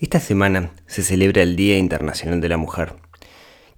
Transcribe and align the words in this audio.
Esta 0.00 0.20
semana 0.20 0.70
se 0.86 1.02
celebra 1.02 1.42
el 1.42 1.56
Día 1.56 1.76
Internacional 1.76 2.40
de 2.40 2.48
la 2.48 2.56
Mujer. 2.56 2.94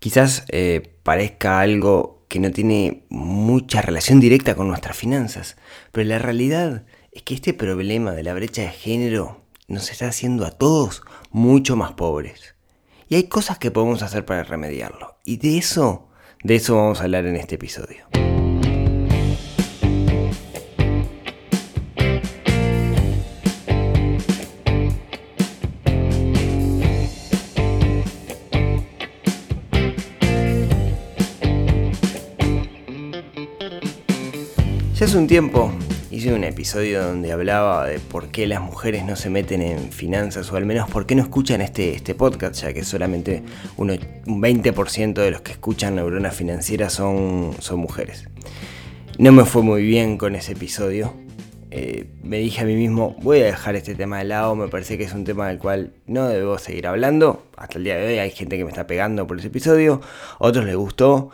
Quizás 0.00 0.44
eh, 0.48 0.82
parezca 1.02 1.60
algo 1.60 2.26
que 2.28 2.40
no 2.40 2.50
tiene 2.50 3.04
mucha 3.08 3.80
relación 3.80 4.20
directa 4.20 4.54
con 4.54 4.68
nuestras 4.68 4.98
finanzas, 4.98 5.56
pero 5.92 6.06
la 6.06 6.18
realidad 6.18 6.84
es 7.10 7.22
que 7.22 7.32
este 7.32 7.54
problema 7.54 8.12
de 8.12 8.22
la 8.22 8.34
brecha 8.34 8.62
de 8.62 8.68
género 8.68 9.40
nos 9.66 9.90
está 9.90 10.08
haciendo 10.08 10.44
a 10.44 10.50
todos 10.50 11.02
mucho 11.30 11.74
más 11.74 11.92
pobres. 11.92 12.54
Y 13.08 13.14
hay 13.14 13.24
cosas 13.24 13.58
que 13.58 13.70
podemos 13.70 14.02
hacer 14.02 14.26
para 14.26 14.44
remediarlo. 14.44 15.16
Y 15.24 15.38
de 15.38 15.56
eso, 15.56 16.08
de 16.44 16.56
eso 16.56 16.76
vamos 16.76 17.00
a 17.00 17.04
hablar 17.04 17.24
en 17.24 17.36
este 17.36 17.54
episodio. 17.54 18.04
Hace 35.10 35.18
un 35.18 35.26
tiempo 35.26 35.72
hice 36.12 36.32
un 36.32 36.44
episodio 36.44 37.02
donde 37.02 37.32
hablaba 37.32 37.84
de 37.84 37.98
por 37.98 38.28
qué 38.28 38.46
las 38.46 38.60
mujeres 38.60 39.04
no 39.04 39.16
se 39.16 39.28
meten 39.28 39.60
en 39.60 39.90
finanzas 39.90 40.52
o 40.52 40.56
al 40.56 40.64
menos 40.64 40.88
por 40.88 41.04
qué 41.04 41.16
no 41.16 41.22
escuchan 41.22 41.60
este, 41.60 41.96
este 41.96 42.14
podcast, 42.14 42.62
ya 42.62 42.72
que 42.72 42.84
solamente 42.84 43.42
un 43.76 43.88
20% 43.88 45.14
de 45.14 45.30
los 45.32 45.40
que 45.40 45.50
escuchan 45.50 45.96
Neurona 45.96 46.30
Financiera 46.30 46.90
son, 46.90 47.56
son 47.58 47.80
mujeres. 47.80 48.28
No 49.18 49.32
me 49.32 49.44
fue 49.44 49.62
muy 49.62 49.82
bien 49.82 50.16
con 50.16 50.36
ese 50.36 50.52
episodio. 50.52 51.12
Eh, 51.72 52.06
me 52.22 52.38
dije 52.38 52.60
a 52.60 52.64
mí 52.64 52.76
mismo, 52.76 53.16
voy 53.20 53.40
a 53.40 53.46
dejar 53.46 53.74
este 53.74 53.96
tema 53.96 54.18
de 54.18 54.26
lado, 54.26 54.54
me 54.54 54.68
parece 54.68 54.96
que 54.96 55.02
es 55.02 55.12
un 55.12 55.24
tema 55.24 55.48
del 55.48 55.58
cual 55.58 55.92
no 56.06 56.28
debo 56.28 56.56
seguir 56.58 56.86
hablando. 56.86 57.46
Hasta 57.56 57.78
el 57.78 57.84
día 57.84 57.96
de 57.96 58.06
hoy 58.06 58.18
hay 58.18 58.30
gente 58.30 58.56
que 58.56 58.62
me 58.62 58.70
está 58.70 58.86
pegando 58.86 59.26
por 59.26 59.40
ese 59.40 59.48
episodio, 59.48 60.00
otros 60.38 60.64
les 60.66 60.76
gustó, 60.76 61.32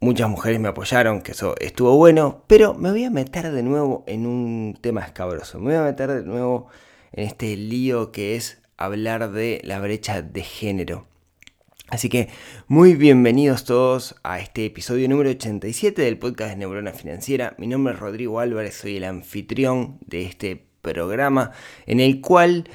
Muchas 0.00 0.28
mujeres 0.28 0.60
me 0.60 0.68
apoyaron, 0.68 1.22
que 1.22 1.32
eso 1.32 1.56
estuvo 1.58 1.96
bueno, 1.96 2.44
pero 2.46 2.72
me 2.74 2.92
voy 2.92 3.02
a 3.02 3.10
meter 3.10 3.50
de 3.50 3.64
nuevo 3.64 4.04
en 4.06 4.26
un 4.26 4.78
tema 4.80 5.00
escabroso. 5.00 5.58
Me 5.58 5.72
voy 5.72 5.74
a 5.74 5.82
meter 5.82 6.12
de 6.12 6.22
nuevo 6.22 6.68
en 7.10 7.26
este 7.26 7.56
lío 7.56 8.12
que 8.12 8.36
es 8.36 8.62
hablar 8.76 9.32
de 9.32 9.60
la 9.64 9.80
brecha 9.80 10.22
de 10.22 10.42
género. 10.42 11.08
Así 11.88 12.08
que 12.08 12.28
muy 12.68 12.94
bienvenidos 12.94 13.64
todos 13.64 14.14
a 14.22 14.38
este 14.38 14.66
episodio 14.66 15.08
número 15.08 15.30
87 15.30 16.00
del 16.00 16.16
podcast 16.16 16.50
de 16.50 16.58
Neurona 16.58 16.92
Financiera. 16.92 17.56
Mi 17.58 17.66
nombre 17.66 17.94
es 17.94 17.98
Rodrigo 17.98 18.38
Álvarez, 18.38 18.76
soy 18.76 18.98
el 18.98 19.04
anfitrión 19.04 19.98
de 20.06 20.22
este 20.26 20.64
programa 20.80 21.50
en 21.86 21.98
el 21.98 22.20
cual 22.20 22.68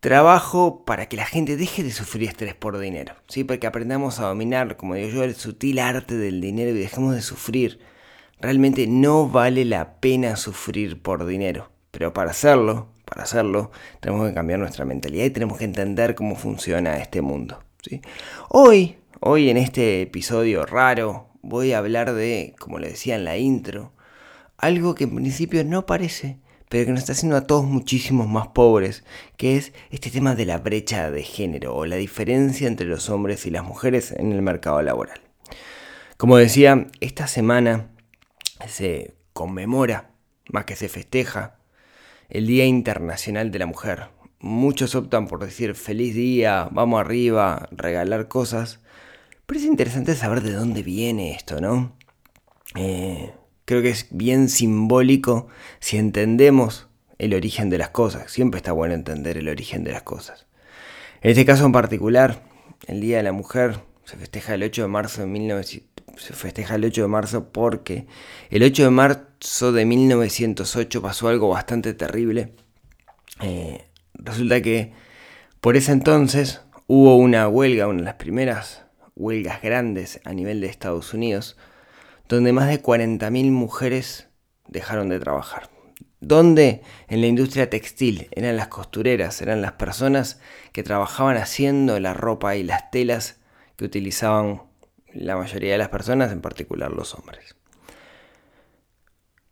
Trabajo 0.00 0.86
para 0.86 1.10
que 1.10 1.18
la 1.18 1.26
gente 1.26 1.58
deje 1.58 1.82
de 1.82 1.90
sufrir 1.90 2.30
estrés 2.30 2.54
por 2.54 2.78
dinero, 2.78 3.16
¿sí? 3.28 3.44
Para 3.44 3.60
que 3.60 3.66
aprendamos 3.66 4.18
a 4.18 4.28
dominar, 4.28 4.78
como 4.78 4.94
digo 4.94 5.10
yo, 5.10 5.24
el 5.24 5.34
sutil 5.34 5.78
arte 5.78 6.16
del 6.16 6.40
dinero 6.40 6.70
y 6.70 6.78
dejemos 6.78 7.14
de 7.14 7.20
sufrir. 7.20 7.80
Realmente 8.40 8.86
no 8.86 9.28
vale 9.28 9.66
la 9.66 10.00
pena 10.00 10.36
sufrir 10.36 11.02
por 11.02 11.26
dinero, 11.26 11.70
pero 11.90 12.14
para 12.14 12.30
hacerlo, 12.30 12.88
para 13.04 13.24
hacerlo, 13.24 13.72
tenemos 14.00 14.26
que 14.26 14.32
cambiar 14.32 14.58
nuestra 14.58 14.86
mentalidad 14.86 15.26
y 15.26 15.30
tenemos 15.30 15.58
que 15.58 15.64
entender 15.64 16.14
cómo 16.14 16.34
funciona 16.34 16.96
este 16.96 17.20
mundo, 17.20 17.62
¿sí? 17.82 18.00
Hoy, 18.48 18.96
hoy 19.20 19.50
en 19.50 19.58
este 19.58 20.00
episodio 20.00 20.64
raro, 20.64 21.28
voy 21.42 21.74
a 21.74 21.78
hablar 21.78 22.14
de, 22.14 22.54
como 22.58 22.78
le 22.78 22.88
decía 22.88 23.16
en 23.16 23.24
la 23.26 23.36
intro, 23.36 23.92
algo 24.56 24.94
que 24.94 25.04
en 25.04 25.14
principio 25.14 25.62
no 25.62 25.84
parece, 25.84 26.38
pero 26.70 26.86
que 26.86 26.92
nos 26.92 27.00
está 27.00 27.12
haciendo 27.12 27.36
a 27.36 27.48
todos 27.48 27.64
muchísimos 27.64 28.28
más 28.28 28.48
pobres, 28.48 29.02
que 29.36 29.56
es 29.56 29.72
este 29.90 30.08
tema 30.08 30.36
de 30.36 30.46
la 30.46 30.58
brecha 30.58 31.10
de 31.10 31.24
género 31.24 31.74
o 31.74 31.84
la 31.84 31.96
diferencia 31.96 32.68
entre 32.68 32.86
los 32.86 33.10
hombres 33.10 33.44
y 33.44 33.50
las 33.50 33.64
mujeres 33.64 34.12
en 34.12 34.30
el 34.30 34.40
mercado 34.40 34.80
laboral. 34.80 35.20
Como 36.16 36.36
decía, 36.36 36.86
esta 37.00 37.26
semana 37.26 37.90
se 38.68 39.16
conmemora, 39.32 40.12
más 40.52 40.64
que 40.64 40.76
se 40.76 40.88
festeja, 40.88 41.58
el 42.28 42.46
Día 42.46 42.66
Internacional 42.66 43.50
de 43.50 43.58
la 43.58 43.66
Mujer. 43.66 44.10
Muchos 44.38 44.94
optan 44.94 45.26
por 45.26 45.44
decir 45.44 45.74
feliz 45.74 46.14
día, 46.14 46.68
vamos 46.70 47.00
arriba, 47.00 47.68
regalar 47.72 48.28
cosas, 48.28 48.78
pero 49.44 49.58
es 49.58 49.66
interesante 49.66 50.14
saber 50.14 50.40
de 50.40 50.52
dónde 50.52 50.84
viene 50.84 51.34
esto, 51.34 51.60
¿no? 51.60 51.96
Eh, 52.76 53.32
Creo 53.70 53.82
que 53.82 53.90
es 53.90 54.08
bien 54.10 54.48
simbólico 54.48 55.46
si 55.78 55.96
entendemos 55.96 56.88
el 57.18 57.34
origen 57.34 57.70
de 57.70 57.78
las 57.78 57.90
cosas. 57.90 58.28
Siempre 58.32 58.58
está 58.58 58.72
bueno 58.72 58.94
entender 58.94 59.36
el 59.36 59.48
origen 59.48 59.84
de 59.84 59.92
las 59.92 60.02
cosas. 60.02 60.46
En 61.22 61.30
este 61.30 61.44
caso 61.44 61.66
en 61.66 61.70
particular, 61.70 62.42
el 62.88 63.00
Día 63.00 63.18
de 63.18 63.22
la 63.22 63.30
Mujer 63.30 63.78
se 64.02 64.16
festeja 64.16 64.54
el 64.54 64.64
8 64.64 64.82
de 64.82 64.88
marzo 64.88 65.24
se 66.16 66.32
festeja 66.32 66.74
el 66.74 66.84
8 66.84 67.02
de 67.02 67.06
marzo 67.06 67.52
porque 67.52 68.08
el 68.50 68.64
8 68.64 68.82
de 68.82 68.90
marzo 68.90 69.70
de 69.70 69.84
1908 69.84 71.00
pasó 71.00 71.28
algo 71.28 71.50
bastante 71.50 71.94
terrible. 71.94 72.52
Eh, 73.40 73.84
resulta 74.14 74.60
que 74.62 74.94
por 75.60 75.76
ese 75.76 75.92
entonces 75.92 76.60
hubo 76.88 77.14
una 77.14 77.46
huelga, 77.46 77.86
una 77.86 77.98
de 77.98 78.04
las 78.04 78.14
primeras 78.14 78.82
huelgas 79.14 79.62
grandes 79.62 80.20
a 80.24 80.32
nivel 80.32 80.60
de 80.60 80.66
Estados 80.66 81.14
Unidos, 81.14 81.56
donde 82.30 82.52
más 82.52 82.68
de 82.68 82.80
40.000 82.80 83.50
mujeres 83.50 84.28
dejaron 84.68 85.08
de 85.08 85.18
trabajar. 85.18 85.68
Donde 86.20 86.82
en 87.08 87.20
la 87.22 87.26
industria 87.26 87.68
textil 87.68 88.28
eran 88.30 88.56
las 88.56 88.68
costureras, 88.68 89.42
eran 89.42 89.60
las 89.60 89.72
personas 89.72 90.40
que 90.72 90.84
trabajaban 90.84 91.36
haciendo 91.36 91.98
la 91.98 92.14
ropa 92.14 92.54
y 92.54 92.62
las 92.62 92.90
telas 92.92 93.40
que 93.76 93.84
utilizaban 93.84 94.62
la 95.12 95.36
mayoría 95.36 95.72
de 95.72 95.78
las 95.78 95.88
personas, 95.88 96.30
en 96.30 96.40
particular 96.40 96.92
los 96.92 97.14
hombres. 97.14 97.56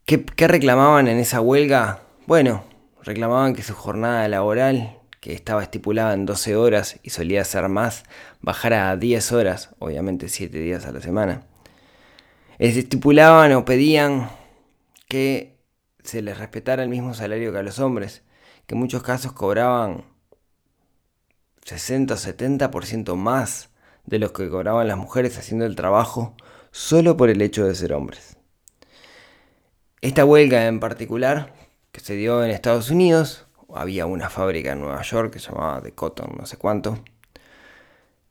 ¿Qué, 0.05 0.25
qué 0.25 0.47
reclamaban 0.47 1.09
en 1.09 1.19
esa 1.19 1.41
huelga? 1.41 2.03
Bueno, 2.27 2.62
reclamaban 3.03 3.56
que 3.56 3.65
su 3.65 3.75
jornada 3.75 4.28
laboral, 4.28 4.99
que 5.19 5.33
estaba 5.33 5.65
estipulada 5.65 6.15
en 6.15 6.27
12 6.27 6.55
horas 6.55 7.00
y 7.03 7.10
solía 7.10 7.45
ser 7.45 7.69
más, 7.69 8.05
bajara 8.41 8.91
a 8.91 8.97
10 8.97 9.33
horas, 9.33 9.71
obviamente 9.81 10.28
7 10.28 10.56
días 10.59 10.87
a 10.87 10.93
la 10.93 11.00
semana 11.00 11.47
estipulaban 12.59 13.53
o 13.53 13.65
pedían 13.65 14.31
que 15.09 15.59
se 16.03 16.23
les 16.23 16.39
respetara 16.39 16.83
el 16.83 16.89
mismo 16.89 17.15
salario 17.15 17.53
que 17.53 17.59
a 17.59 17.63
los 17.63 17.79
hombres, 17.79 18.23
que 18.67 18.75
en 18.75 18.81
muchos 18.81 19.03
casos 19.03 19.33
cobraban 19.33 20.05
60 21.65 22.15
o 22.15 22.17
70% 22.17 23.15
más 23.15 23.71
de 24.07 24.19
los 24.19 24.33
que 24.33 24.49
cobraban 24.49 24.89
las 24.89 24.97
mujeres 24.97 25.39
haciendo 25.39 25.67
el 25.67 25.77
trabajo 25.77 26.35
solo 26.71 27.17
por 27.17 27.31
el 27.31 27.43
hecho 27.43 27.67
de 27.67 27.75
ser 27.75 27.93
hombres. 27.93 28.37
Esta 30.01 30.25
huelga 30.25 30.67
en 30.67 30.81
particular, 30.81 31.53
que 31.93 32.01
se 32.01 32.15
dio 32.15 32.45
en 32.45 32.51
Estados 32.51 32.91
Unidos, 32.91 33.47
había 33.75 34.07
una 34.07 34.31
fábrica 34.31 34.73
en 34.73 34.81
Nueva 34.81 35.03
York 35.03 35.33
que 35.33 35.41
se 35.41 35.51
llamaba 35.51 35.83
The 35.83 35.93
Cotton, 35.93 36.37
no 36.39 36.47
sé 36.47 36.57
cuánto, 36.57 37.03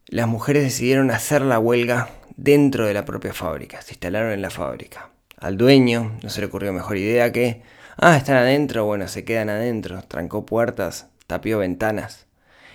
las 0.07 0.28
mujeres 0.28 0.63
decidieron 0.63 1.12
hacer 1.12 1.41
la 1.41 1.59
huelga 1.59 2.09
dentro 2.35 2.85
de 2.85 2.94
la 2.94 3.06
propia 3.06 3.34
fábrica, 3.34 3.81
se 3.81 3.94
instalaron 3.94 4.31
en 4.31 4.41
la 4.41 4.50
fábrica. 4.50 5.09
Al 5.38 5.57
dueño 5.57 6.18
no 6.23 6.29
se 6.29 6.40
le 6.40 6.47
ocurrió 6.47 6.72
mejor 6.73 6.97
idea 6.97 7.31
que, 7.31 7.62
ah, 7.97 8.16
están 8.16 8.38
adentro, 8.38 8.85
bueno, 8.85 9.07
se 9.07 9.23
quedan 9.23 9.50
adentro, 9.50 10.01
trancó 10.07 10.46
puertas, 10.46 11.07
tapió 11.28 11.59
ventanas. 11.59 12.25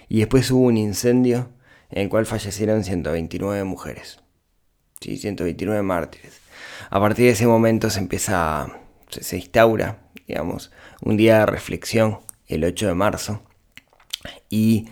Y 0.08 0.18
después 0.18 0.50
hubo 0.50 0.66
un 0.66 0.76
incendio 0.76 1.48
en 1.90 2.02
el 2.02 2.08
cual 2.08 2.26
fallecieron 2.26 2.84
129 2.84 3.64
mujeres. 3.64 4.20
Sí, 5.00 5.16
129 5.16 5.82
mártires. 5.82 6.40
A 6.90 7.00
partir 7.00 7.26
de 7.26 7.32
ese 7.32 7.46
momento 7.46 7.90
se 7.90 7.98
empieza, 7.98 8.68
se, 9.08 9.36
instaura, 9.36 9.98
digamos, 10.26 10.70
un 11.00 11.16
día 11.16 11.40
de 11.40 11.46
reflexión, 11.46 12.20
el 12.46 12.64
8 12.64 12.88
de 12.88 12.94
marzo, 12.94 13.42
y 14.48 14.88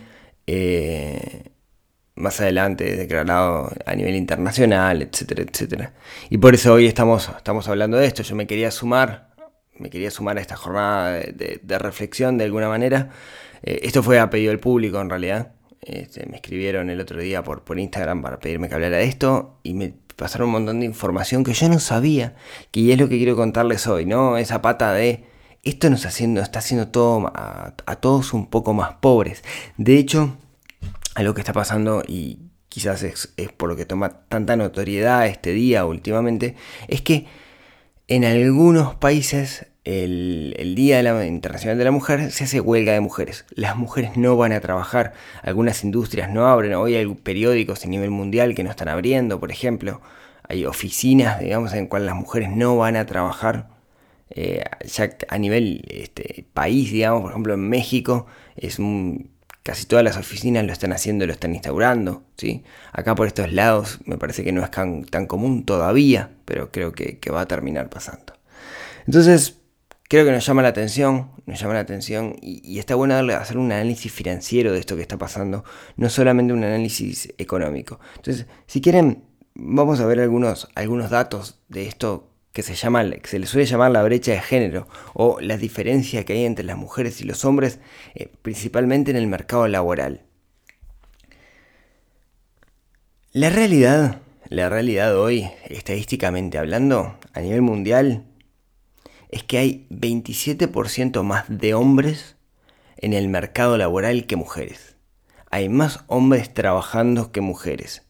eh, 0.47 1.50
más 2.21 2.39
adelante 2.39 2.95
declarado 2.95 3.71
a 3.85 3.95
nivel 3.95 4.15
internacional, 4.15 5.01
etcétera, 5.01 5.43
etcétera. 5.43 5.93
Y 6.29 6.37
por 6.37 6.53
eso 6.53 6.73
hoy 6.73 6.87
estamos, 6.87 7.29
estamos 7.35 7.67
hablando 7.67 7.97
de 7.97 8.05
esto. 8.05 8.23
Yo 8.23 8.35
me 8.35 8.47
quería 8.47 8.71
sumar, 8.71 9.31
me 9.77 9.89
quería 9.89 10.11
sumar 10.11 10.37
a 10.37 10.41
esta 10.41 10.55
jornada 10.55 11.11
de, 11.11 11.77
reflexión 11.79 12.37
de 12.37 12.45
alguna 12.45 12.69
manera. 12.69 13.09
Eh, 13.63 13.81
esto 13.83 14.03
fue 14.03 14.19
a 14.19 14.29
pedido 14.29 14.51
del 14.51 14.59
público 14.59 15.01
en 15.01 15.09
realidad. 15.09 15.53
Este, 15.81 16.25
me 16.27 16.35
escribieron 16.35 16.89
el 16.89 17.01
otro 17.01 17.19
día 17.19 17.43
por, 17.43 17.63
por 17.63 17.79
Instagram 17.79 18.21
para 18.21 18.39
pedirme 18.39 18.69
que 18.69 18.75
hablara 18.75 18.97
de 18.97 19.05
esto 19.05 19.59
y 19.63 19.73
me 19.73 19.93
pasaron 20.15 20.47
un 20.49 20.53
montón 20.53 20.79
de 20.79 20.85
información 20.85 21.43
que 21.43 21.53
yo 21.53 21.67
no 21.67 21.79
sabía, 21.79 22.35
que 22.69 22.93
es 22.93 22.99
lo 22.99 23.09
que 23.09 23.17
quiero 23.17 23.35
contarles 23.35 23.87
hoy, 23.87 24.05
¿no? 24.05 24.37
Esa 24.37 24.61
pata 24.61 24.93
de 24.93 25.25
esto 25.63 25.89
nos 25.89 26.05
haciendo, 26.05 26.41
está 26.41 26.59
haciendo 26.59 26.89
todo 26.89 27.31
a, 27.33 27.73
a 27.85 27.95
todos 27.95 28.33
un 28.33 28.47
poco 28.47 28.73
más 28.73 28.93
pobres. 28.95 29.43
De 29.77 29.97
hecho, 29.97 30.37
algo 31.15 31.33
que 31.33 31.41
está 31.41 31.53
pasando 31.53 32.03
y 32.07 32.39
quizás 32.69 33.03
es, 33.03 33.33
por 33.57 33.69
lo 33.69 33.75
que 33.75 33.85
toma 33.85 34.21
tanta 34.29 34.55
notoriedad 34.55 35.27
este 35.27 35.51
día 35.51 35.85
últimamente, 35.85 36.55
es 36.87 37.01
que 37.01 37.25
en 38.07 38.23
algunos 38.23 38.95
países 38.95 39.67
el, 39.83 40.73
Día 40.75 41.25
Internacional 41.25 41.77
de 41.77 41.83
la 41.83 41.91
Mujer 41.91 42.31
se 42.31 42.45
hace 42.45 42.61
huelga 42.61 42.93
de 42.93 43.01
mujeres. 43.01 43.45
Las 43.51 43.75
mujeres 43.75 44.15
no 44.15 44.37
van 44.37 44.53
a 44.53 44.61
trabajar, 44.61 45.13
algunas 45.43 45.83
industrias 45.83 46.29
no 46.29 46.47
abren, 46.47 46.75
hoy 46.75 46.95
hay 46.95 47.05
periódicos 47.13 47.83
a 47.83 47.87
nivel 47.87 48.09
mundial 48.09 48.55
que 48.55 48.63
no 48.63 48.69
están 48.69 48.87
abriendo, 48.87 49.39
por 49.39 49.51
ejemplo, 49.51 50.01
hay 50.47 50.65
oficinas, 50.65 51.39
digamos, 51.39 51.73
en 51.73 51.87
cuales 51.87 52.07
las 52.07 52.15
mujeres 52.15 52.49
no 52.49 52.77
van 52.77 52.95
a 52.95 53.05
trabajar. 53.05 53.69
Eh, 54.29 54.63
ya 54.85 55.09
a 55.27 55.37
nivel 55.37 55.83
este, 55.89 56.45
país, 56.53 56.91
digamos, 56.91 57.21
por 57.21 57.31
ejemplo 57.31 57.53
en 57.53 57.67
México, 57.67 58.27
es 58.55 58.79
casi 59.63 59.85
todas 59.85 60.03
las 60.03 60.17
oficinas 60.17 60.65
lo 60.65 60.73
están 60.73 60.93
haciendo, 60.93 61.25
lo 61.25 61.33
están 61.33 61.53
instaurando. 61.53 62.23
¿sí? 62.37 62.63
Acá 62.91 63.15
por 63.15 63.27
estos 63.27 63.51
lados 63.51 63.99
me 64.05 64.17
parece 64.17 64.43
que 64.43 64.51
no 64.51 64.63
es 64.63 64.71
tan, 64.71 65.03
común 65.27 65.65
todavía, 65.65 66.31
pero 66.45 66.71
creo 66.71 66.91
que, 66.91 67.19
va 67.31 67.41
a 67.41 67.47
terminar 67.47 67.89
pasando. 67.89 68.33
Entonces, 69.05 69.59
creo 70.09 70.25
que 70.25 70.31
nos 70.31 70.45
llama 70.45 70.61
la 70.61 70.69
atención, 70.69 71.31
nos 71.45 71.59
llama 71.59 71.75
la 71.75 71.79
atención 71.81 72.35
y, 72.41 72.79
está 72.79 72.95
bueno 72.95 73.13
darle, 73.13 73.33
hacer 73.33 73.57
un 73.57 73.71
análisis 73.71 74.11
financiero 74.11 74.71
de 74.71 74.79
esto 74.79 74.95
que 74.95 75.01
está 75.01 75.17
pasando, 75.17 75.63
no 75.95 76.09
solamente 76.09 76.53
un 76.53 76.63
análisis 76.63 77.33
económico. 77.37 77.99
Entonces, 78.15 78.47
si 78.67 78.81
quieren, 78.81 79.23
vamos 79.53 79.99
a 79.99 80.05
ver 80.05 80.19
algunos, 80.19 80.69
algunos 80.75 81.09
datos 81.09 81.59
de 81.67 81.87
esto 81.87 82.30
que 82.53 82.63
se, 82.63 82.75
llama, 82.75 83.09
que 83.09 83.27
se 83.27 83.39
le 83.39 83.45
suele 83.45 83.65
llamar 83.65 83.91
la 83.91 84.03
brecha 84.03 84.31
de 84.31 84.41
género 84.41 84.87
o 85.13 85.39
la 85.39 85.57
diferencia 85.57 86.25
que 86.25 86.33
hay 86.33 86.45
entre 86.45 86.65
las 86.65 86.77
mujeres 86.77 87.21
y 87.21 87.23
los 87.23 87.45
hombres, 87.45 87.79
eh, 88.15 88.29
principalmente 88.41 89.11
en 89.11 89.17
el 89.17 89.27
mercado 89.27 89.67
laboral. 89.67 90.23
La 93.31 93.49
realidad, 93.49 94.19
la 94.49 94.67
realidad 94.67 95.17
hoy, 95.17 95.49
estadísticamente 95.69 96.57
hablando, 96.57 97.17
a 97.33 97.39
nivel 97.39 97.61
mundial, 97.61 98.25
es 99.29 99.43
que 99.43 99.57
hay 99.57 99.87
27% 99.89 101.23
más 101.23 101.45
de 101.47 101.73
hombres 101.73 102.35
en 102.97 103.13
el 103.13 103.29
mercado 103.29 103.77
laboral 103.77 104.25
que 104.25 104.35
mujeres. 104.35 104.97
Hay 105.49 105.69
más 105.69 106.03
hombres 106.07 106.53
trabajando 106.53 107.31
que 107.31 107.39
mujeres. 107.39 108.03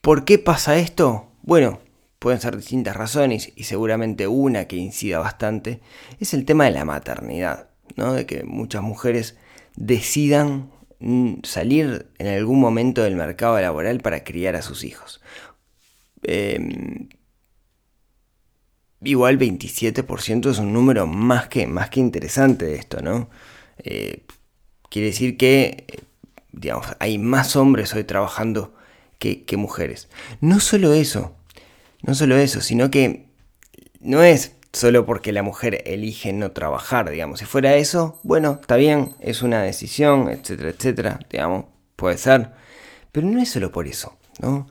¿Por 0.00 0.24
qué 0.24 0.38
pasa 0.38 0.78
esto? 0.78 1.30
Bueno, 1.42 1.80
pueden 2.22 2.40
ser 2.40 2.56
distintas 2.56 2.94
razones 2.94 3.52
y 3.56 3.64
seguramente 3.64 4.28
una 4.28 4.66
que 4.66 4.76
incida 4.76 5.18
bastante 5.18 5.80
es 6.20 6.34
el 6.34 6.44
tema 6.44 6.66
de 6.66 6.70
la 6.70 6.84
maternidad, 6.84 7.70
¿no? 7.96 8.12
De 8.12 8.26
que 8.26 8.44
muchas 8.44 8.80
mujeres 8.80 9.36
decidan 9.74 10.70
mm, 11.00 11.38
salir 11.42 12.12
en 12.18 12.28
algún 12.28 12.60
momento 12.60 13.02
del 13.02 13.16
mercado 13.16 13.60
laboral 13.60 13.98
para 14.00 14.22
criar 14.22 14.54
a 14.54 14.62
sus 14.62 14.84
hijos. 14.84 15.20
Em, 16.22 17.08
igual 19.02 19.36
27% 19.36 20.48
es 20.48 20.60
un 20.60 20.72
número 20.72 21.08
más 21.08 21.48
que, 21.48 21.66
más 21.66 21.90
que 21.90 21.98
interesante 21.98 22.66
de 22.66 22.76
esto, 22.76 23.02
¿no? 23.02 23.30
Eh, 23.78 24.22
quiere 24.90 25.08
decir 25.08 25.36
que, 25.36 26.04
digamos, 26.52 26.86
hay 27.00 27.18
más 27.18 27.56
hombres 27.56 27.92
hoy 27.94 28.04
trabajando 28.04 28.76
que, 29.18 29.44
que, 29.44 29.56
mujeres. 29.56 30.08
No 30.40 30.60
solo 30.60 30.92
eso, 30.92 31.36
no 32.02 32.14
solo 32.14 32.36
eso, 32.36 32.60
sino 32.60 32.90
que 32.90 33.28
no 34.00 34.22
es 34.22 34.56
solo 34.72 35.06
porque 35.06 35.32
la 35.32 35.42
mujer 35.42 35.82
elige 35.86 36.32
no 36.32 36.50
trabajar, 36.52 37.10
digamos. 37.10 37.38
Si 37.40 37.44
fuera 37.44 37.74
eso, 37.76 38.18
bueno, 38.22 38.58
está 38.60 38.76
bien, 38.76 39.14
es 39.20 39.42
una 39.42 39.62
decisión, 39.62 40.28
etcétera, 40.28 40.70
etcétera, 40.70 41.20
digamos, 41.30 41.66
puede 41.96 42.18
ser. 42.18 42.50
Pero 43.12 43.26
no 43.26 43.40
es 43.40 43.50
solo 43.50 43.70
por 43.70 43.86
eso, 43.86 44.16
¿no? 44.40 44.66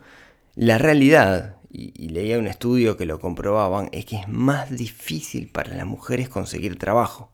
La 0.55 0.77
realidad 0.77 1.55
y, 1.71 2.09
leía 2.09 2.37
un 2.37 2.47
estudio 2.47 2.97
que 2.97 3.05
lo 3.05 3.19
comprobaban, 3.19 3.89
es 3.91 4.05
que 4.05 4.17
es 4.17 4.27
más 4.27 4.69
difícil 4.69 5.49
para 5.49 5.75
las 5.75 5.85
mujeres 5.85 6.29
conseguir 6.29 6.77
trabajo. 6.77 7.31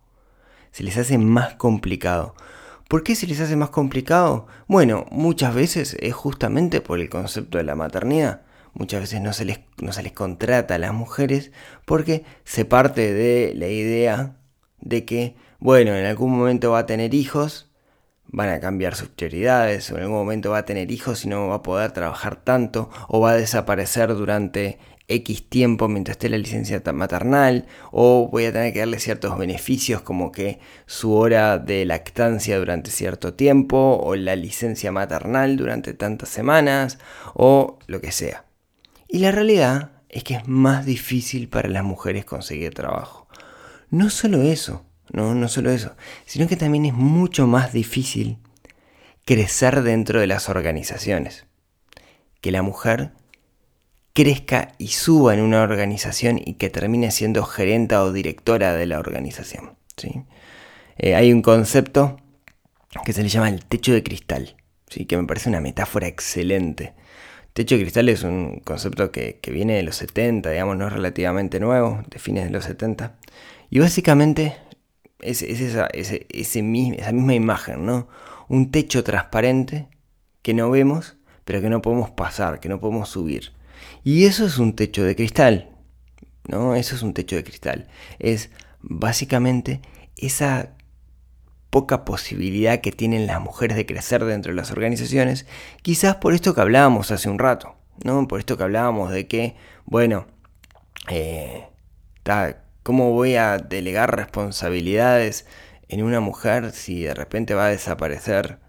Se 0.72 0.84
les 0.84 0.98
hace 0.98 1.18
más 1.18 1.56
complicado. 1.56 2.36
¿Por 2.88 3.04
qué 3.04 3.16
se 3.16 3.28
les 3.28 3.40
hace 3.40 3.56
más 3.56 3.70
complicado? 3.70 4.48
Bueno, 4.68 5.06
muchas 5.12 5.56
veces 5.56 5.98
es 6.00 6.14
justamente 6.14 6.82
por 6.82 7.00
el 7.00 7.10
concepto 7.10 7.58
de 7.58 7.64
la 7.64 7.76
maternidad. 7.76 8.42
Muchas 8.77 9.01
veces 9.01 9.21
no 9.21 9.33
se 9.33 9.45
les, 9.45 9.59
no 9.81 9.91
se 9.91 10.03
les 10.03 10.13
contrata 10.13 10.75
a 10.75 10.79
las 10.79 10.94
mujeres 10.94 11.51
porque 11.85 12.24
se 12.44 12.65
parte 12.65 13.13
de 13.13 13.53
la 13.56 13.68
idea 13.68 14.38
de 14.79 15.06
que, 15.06 15.35
bueno, 15.59 15.95
en 15.95 16.06
algún 16.06 16.38
momento 16.38 16.71
va 16.71 16.79
a 16.79 16.85
tener 16.85 17.13
hijos 17.13 17.68
van 18.29 18.50
a 18.50 18.59
cambiar 18.59 18.95
sus 18.95 19.09
prioridades, 19.09 19.89
o 19.91 19.95
en 19.95 20.03
algún 20.03 20.18
momento 20.18 20.51
va 20.51 20.59
a 20.59 20.65
tener 20.65 20.91
hijos 20.91 21.25
y 21.25 21.29
no 21.29 21.47
va 21.47 21.56
a 21.56 21.63
poder 21.63 21.91
trabajar 21.91 22.35
tanto, 22.44 22.89
o 23.07 23.19
va 23.19 23.31
a 23.31 23.35
desaparecer 23.35 24.13
durante 24.15 24.79
X 25.07 25.50
tiempo 25.50 25.88
mientras 25.88 26.15
esté 26.15 26.29
la 26.29 26.38
licencia 26.38 26.81
maternal, 26.94 27.65
o 27.91 28.29
voy 28.29 28.45
a 28.45 28.53
tener 28.53 28.74
que 28.74 28.79
darle 28.79 29.00
ciertos 29.00 29.38
beneficios 29.38 30.01
como 30.01 30.31
que 30.31 30.59
su 30.85 31.13
hora 31.13 31.57
de 31.57 31.85
lactancia 31.85 32.59
durante 32.59 32.91
cierto 32.91 33.33
tiempo, 33.33 33.97
o 34.03 34.15
la 34.15 34.35
licencia 34.35 34.91
maternal 34.91 35.56
durante 35.57 35.94
tantas 35.94 36.29
semanas, 36.29 37.00
o 37.33 37.79
lo 37.88 38.01
que 38.01 38.12
sea. 38.12 38.47
Y 39.07 39.19
la 39.19 39.31
realidad 39.31 39.92
es 40.09 40.24
que 40.24 40.36
es 40.36 40.48
más 40.48 40.86
difícil 40.86 41.50
para 41.50 41.69
las 41.69 41.83
mujeres 41.83 42.25
conseguir 42.25 42.74
trabajo. 42.74 43.27
No 43.89 44.09
solo 44.09 44.42
eso, 44.42 44.86
no, 45.12 45.33
no 45.33 45.48
solo 45.48 45.71
eso, 45.71 45.95
sino 46.25 46.48
que 46.48 46.57
también 46.57 46.86
es 46.86 46.94
mucho 46.94 47.48
más 47.48 47.74
difícil 47.74 48.38
crecer 49.25 49.83
dentro 49.83 50.19
de 50.19 50.27
las 50.27 50.50
organizaciones. 50.50 51.45
Que 52.42 52.51
la 52.51 52.62
mujer 52.62 53.12
crezca 54.13 54.74
y 54.77 54.88
suba 54.88 55.33
en 55.36 55.42
una 55.42 55.62
organización 55.62 56.42
y 56.44 56.53
que 56.56 56.69
termine 56.69 57.12
siendo 57.12 57.44
gerenta 57.44 58.03
o 58.03 58.12
directora 58.12 58.74
de 58.74 58.88
la 58.88 59.00
organización. 59.00 59.77
¿sí? 59.95 60.24
Eh, 60.98 61.13
hay 61.13 61.31
un 61.31 61.42
concepto 61.42 62.18
que 63.06 63.13
se 63.13 63.21
le 63.21 63.30
llama 63.30 63.50
el 63.50 63.63
techo 63.65 63.94
de 63.94 64.01
cristal, 64.01 64.56
¿sí? 64.89 65.06
que 65.06 65.18
me 65.18 65.27
parece 65.27 65.50
una 65.50 65.62
metáfora 65.62 66.07
excelente. 66.07 66.95
Techo 67.57 67.74
de 67.74 67.81
cristal 67.81 68.07
es 68.07 68.21
un 68.21 68.59
concepto 68.59 69.12
que, 69.12 69.39
viene 69.48 69.77
de 69.77 69.81
los 69.81 69.95
70, 69.95 70.51
digamos, 70.51 70.77
no 70.77 70.86
es 70.86 70.94
relativamente 70.94 71.59
nuevo, 71.59 72.04
de 72.07 72.19
fines 72.19 72.44
de 72.44 72.51
los 72.51 72.65
70. 72.65 73.18
Y 73.71 73.80
básicamente 73.80 74.56
es, 75.21 75.42
esa, 75.42 75.88
esa 75.88 76.62
misma 76.62 77.33
imagen, 77.33 77.83
¿no? 77.83 78.09
Un 78.48 78.69
techo 78.69 79.04
transparente 79.04 79.88
que 80.44 80.54
no 80.54 80.69
vemos, 80.69 81.18
pero 81.45 81.59
que 81.59 81.71
no 81.71 81.81
podemos 81.81 82.12
pasar, 82.12 82.59
que 82.59 82.69
no 82.69 82.80
podemos 82.80 83.09
subir. 83.09 83.54
Y 84.03 84.25
eso 84.25 84.45
es 84.45 84.60
un 84.60 84.75
techo 84.75 85.03
de 85.03 85.15
cristal, 85.15 85.71
¿no? 86.48 86.75
Eso 86.75 86.95
es 86.95 87.01
un 87.01 87.15
techo 87.15 87.38
de 87.38 87.44
cristal. 87.44 87.88
Es 88.19 88.51
básicamente 88.81 89.81
esa 90.15 90.76
poca 91.69 92.06
posibilidad 92.06 92.81
que 92.81 92.92
tienen 92.92 93.28
las 93.28 93.42
mujeres 93.42 93.78
de 93.78 93.86
crecer 93.86 94.25
dentro 94.25 94.52
de 94.52 94.56
las 94.56 94.72
organizaciones, 94.72 95.46
quizás 95.82 96.15
por 96.15 96.34
esto 96.34 96.53
que 96.53 96.62
hablábamos 96.62 97.12
hace 97.12 97.30
un 97.30 97.39
rato, 97.39 97.75
¿no? 98.03 98.27
Por 98.27 98.39
esto 98.39 98.58
que 98.58 98.63
hablábamos 98.63 99.12
de 99.12 99.27
que, 99.27 99.56
bueno, 99.86 100.27
eh, 101.10 101.68
¿Cómo 102.84 103.12
voy 103.12 103.36
a 103.36 103.58
delegar 103.58 104.15
responsabilidades 104.15 105.46
en 105.88 106.03
una 106.03 106.20
mujer 106.20 106.72
si 106.72 107.03
de 107.03 107.13
repente 107.13 107.53
va 107.53 107.68
a 107.68 107.70
desaparecer, 107.70 108.60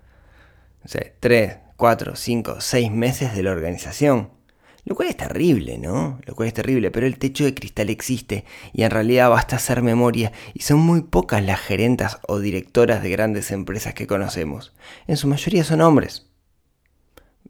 no 0.83 0.89
sé, 0.89 1.15
3, 1.21 1.59
4, 1.77 2.15
5, 2.15 2.61
6 2.61 2.91
meses 2.93 3.35
de 3.35 3.43
la 3.43 3.51
organización? 3.51 4.31
Lo 4.89 4.95
cual 4.95 5.09
es 5.09 5.19
terrible, 5.19 5.77
¿no? 5.77 6.19
Lo 6.25 6.35
cual 6.35 6.49
es 6.49 6.55
terrible, 6.55 6.91
pero 6.91 7.07
el 7.07 7.19
techo 7.19 7.45
de 7.45 7.53
cristal 7.53 7.91
existe 7.91 8.47
y 8.73 8.85
en 8.85 8.91
realidad 8.91 9.29
basta 9.29 9.57
hacer 9.57 9.83
memoria 9.83 10.33
y 10.55 10.63
son 10.63 10.79
muy 10.79 11.03
pocas 11.03 11.45
las 11.45 11.61
gerentas 11.61 12.21
o 12.27 12.39
directoras 12.39 13.03
de 13.03 13.11
grandes 13.11 13.51
empresas 13.51 13.93
que 13.93 14.07
conocemos. 14.07 14.73
En 15.07 15.19
su 15.19 15.29
mayoría 15.29 15.63
son 15.63 15.83
hombres. 15.83 16.27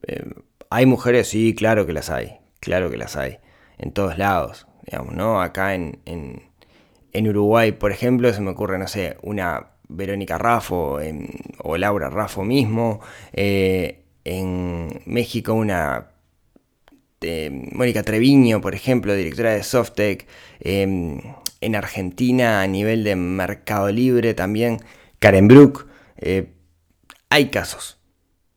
Eh, 0.08 0.24
¿Hay 0.68 0.86
mujeres? 0.86 1.28
Sí, 1.28 1.54
claro 1.54 1.86
que 1.86 1.92
las 1.92 2.10
hay. 2.10 2.38
Claro 2.58 2.90
que 2.90 2.96
las 2.96 3.14
hay. 3.16 3.38
En 3.78 3.92
todos 3.92 4.18
lados. 4.18 4.66
Digamos, 4.84 5.14
¿no? 5.14 5.40
Acá 5.40 5.76
en, 5.76 6.00
en 6.06 7.28
Uruguay, 7.28 7.70
por 7.70 7.92
ejemplo, 7.92 8.32
se 8.32 8.40
me 8.40 8.50
ocurre, 8.50 8.80
no 8.80 8.88
sé, 8.88 9.16
una 9.22 9.68
Verónica 9.88 10.38
Raffo 10.38 10.98
o 11.58 11.76
Laura 11.76 12.10
Raffo 12.10 12.42
mismo. 12.42 12.98
Eh, 13.32 14.02
en 14.24 15.02
México 15.06 15.54
una 15.54 16.08
Mónica 17.20 18.02
Treviño, 18.02 18.60
por 18.60 18.74
ejemplo, 18.74 19.14
directora 19.14 19.52
de 19.52 19.62
Softec. 19.62 20.26
Em, 20.60 21.20
en 21.60 21.74
Argentina, 21.74 22.62
a 22.62 22.66
nivel 22.66 23.04
de 23.04 23.16
Mercado 23.16 23.90
Libre 23.90 24.34
también, 24.34 24.78
Karen 25.18 25.48
Brook. 25.48 25.88
Eh, 26.16 26.52
hay 27.30 27.50
casos, 27.50 27.98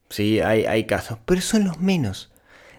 sí, 0.08 0.40
hay, 0.40 0.64
hay 0.64 0.84
casos, 0.84 1.18
pero 1.24 1.40
son 1.40 1.64
los 1.64 1.80
menos. 1.80 2.32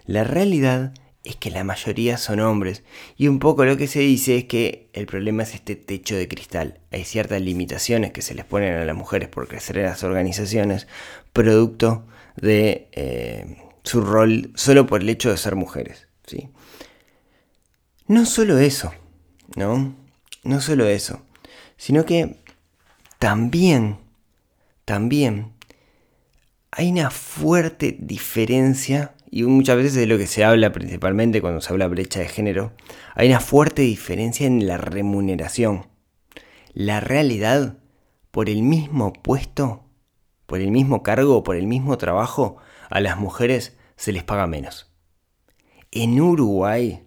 La 0.06 0.24
realidad 0.24 0.92
es 1.24 1.36
que 1.36 1.50
la 1.50 1.64
mayoría 1.64 2.18
son 2.18 2.40
hombres. 2.40 2.82
Y 3.16 3.28
un 3.28 3.38
poco 3.38 3.64
lo 3.64 3.76
que 3.76 3.86
se 3.86 4.00
dice 4.00 4.36
es 4.36 4.44
que 4.44 4.90
el 4.92 5.06
problema 5.06 5.42
es 5.42 5.54
este 5.54 5.74
techo 5.74 6.16
de 6.16 6.28
cristal. 6.28 6.80
Hay 6.92 7.04
ciertas 7.04 7.40
limitaciones 7.40 8.12
que 8.12 8.22
se 8.22 8.34
les 8.34 8.44
ponen 8.44 8.74
a 8.74 8.84
las 8.84 8.96
mujeres 8.96 9.28
por 9.28 9.48
crecer 9.48 9.78
en 9.78 9.84
las 9.84 10.04
organizaciones, 10.04 10.86
producto 11.32 12.06
de 12.36 12.88
eh, 12.92 13.56
su 13.84 14.00
rol 14.00 14.50
solo 14.54 14.86
por 14.86 15.02
el 15.02 15.08
hecho 15.08 15.30
de 15.30 15.36
ser 15.36 15.54
mujeres. 15.54 16.08
¿sí? 16.26 16.48
No 18.08 18.26
solo 18.26 18.58
eso, 18.58 18.92
¿no? 19.54 19.94
no 20.42 20.60
solo 20.60 20.86
eso, 20.86 21.22
sino 21.76 22.04
que 22.04 22.40
también, 23.18 23.98
también 24.84 25.52
hay 26.70 26.90
una 26.90 27.10
fuerte 27.10 27.96
diferencia, 27.98 29.14
y 29.30 29.42
muchas 29.44 29.76
veces 29.76 29.94
de 29.94 30.06
lo 30.06 30.18
que 30.18 30.26
se 30.26 30.44
habla 30.44 30.72
principalmente 30.72 31.40
cuando 31.40 31.60
se 31.60 31.72
habla 31.72 31.88
brecha 31.88 32.20
de 32.20 32.28
género, 32.28 32.72
hay 33.14 33.28
una 33.28 33.40
fuerte 33.40 33.82
diferencia 33.82 34.46
en 34.46 34.66
la 34.66 34.76
remuneración. 34.76 35.86
La 36.72 37.00
realidad, 37.00 37.78
por 38.30 38.48
el 38.48 38.62
mismo 38.62 39.12
puesto, 39.12 39.84
por 40.46 40.60
el 40.60 40.70
mismo 40.70 41.02
cargo, 41.02 41.42
por 41.42 41.56
el 41.56 41.66
mismo 41.66 41.96
trabajo, 41.96 42.58
a 42.90 43.00
las 43.00 43.18
mujeres 43.18 43.76
se 43.96 44.12
les 44.12 44.24
paga 44.24 44.46
menos. 44.46 44.92
En 45.90 46.20
Uruguay, 46.20 47.02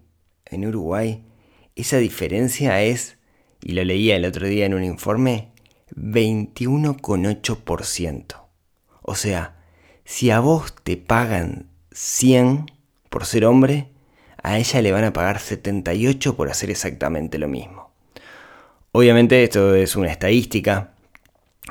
en 0.45 0.65
Uruguay, 0.65 1.23
esa 1.75 1.97
diferencia 1.97 2.81
es, 2.81 3.19
y 3.61 3.73
lo 3.73 3.83
leía 3.83 4.15
el 4.15 4.25
otro 4.25 4.47
día 4.47 4.65
en 4.65 4.73
un 4.73 4.83
informe, 4.83 5.51
21,8%. 5.95 8.47
O 9.01 9.15
sea, 9.15 9.57
si 10.05 10.31
a 10.31 10.39
vos 10.39 10.73
te 10.83 10.97
pagan 10.97 11.69
100 11.91 12.71
por 13.09 13.25
ser 13.25 13.45
hombre, 13.45 13.89
a 14.41 14.57
ella 14.57 14.81
le 14.81 14.91
van 14.91 15.03
a 15.03 15.13
pagar 15.13 15.39
78 15.39 16.35
por 16.35 16.49
hacer 16.49 16.69
exactamente 16.69 17.37
lo 17.37 17.47
mismo. 17.47 17.91
Obviamente 18.91 19.43
esto 19.43 19.75
es 19.75 19.95
una 19.95 20.11
estadística, 20.11 20.93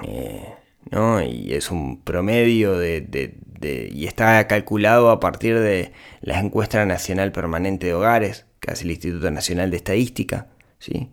eh, 0.07 0.55
¿no? 0.91 1.23
Y 1.23 1.55
es 1.55 1.71
un 1.71 2.03
promedio 2.03 2.79
de, 2.79 3.35
y 3.61 4.07
está 4.07 4.47
calculado 4.47 5.11
a 5.11 5.21
partir 5.21 5.59
de 5.59 5.93
la 6.21 6.39
encuesta 6.39 6.85
nacional 6.87 7.33
permanente 7.33 7.87
de 7.87 7.95
hogares, 7.95 8.47
que 8.61 8.73
hace 8.73 8.85
el 8.85 8.91
Instituto 8.91 9.31
Nacional 9.31 9.71
de 9.71 9.77
Estadística, 9.79 10.49
¿sí? 10.79 11.11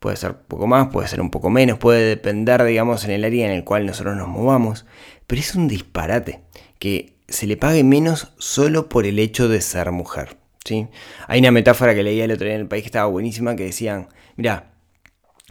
Puede 0.00 0.16
ser 0.16 0.32
un 0.32 0.38
poco 0.48 0.66
más, 0.66 0.88
puede 0.88 1.08
ser 1.08 1.20
un 1.20 1.30
poco 1.30 1.50
menos, 1.50 1.78
puede 1.78 2.06
depender, 2.06 2.62
digamos, 2.64 3.04
en 3.04 3.10
el 3.12 3.24
área 3.24 3.46
en 3.46 3.52
el 3.52 3.64
cual 3.64 3.86
nosotros 3.86 4.16
nos 4.16 4.28
movamos, 4.28 4.86
pero 5.26 5.40
es 5.40 5.54
un 5.54 5.68
disparate 5.68 6.40
que 6.78 7.14
se 7.28 7.46
le 7.46 7.56
pague 7.56 7.82
menos 7.82 8.32
solo 8.38 8.88
por 8.88 9.06
el 9.06 9.18
hecho 9.18 9.48
de 9.48 9.60
ser 9.60 9.90
mujer, 9.90 10.36
¿sí? 10.64 10.88
Hay 11.26 11.40
una 11.40 11.50
metáfora 11.50 11.94
que 11.94 12.02
leía 12.02 12.24
el 12.24 12.32
otro 12.32 12.46
día 12.46 12.54
en 12.54 12.62
el 12.62 12.68
país 12.68 12.82
que 12.82 12.88
estaba 12.88 13.06
buenísima, 13.06 13.56
que 13.56 13.64
decían, 13.64 14.08
mira, 14.36 14.72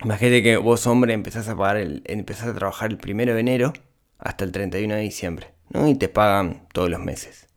imagínate 0.03 0.43
que 0.43 0.57
vos 0.57 0.87
hombre 0.87 1.13
empezás 1.13 1.47
a 1.49 1.55
pagar, 1.55 1.77
el, 1.77 2.01
empezás 2.05 2.47
a 2.47 2.53
trabajar 2.53 2.91
el 2.91 2.97
primero 2.97 3.33
de 3.33 3.39
enero 3.39 3.73
hasta 4.19 4.45
el 4.45 4.51
31 4.51 4.95
de 4.95 5.01
diciembre, 5.01 5.47
¿no? 5.69 5.87
Y 5.87 5.95
te 5.95 6.09
pagan 6.09 6.67
todos 6.73 6.89
los 6.89 6.99
meses. 6.99 7.47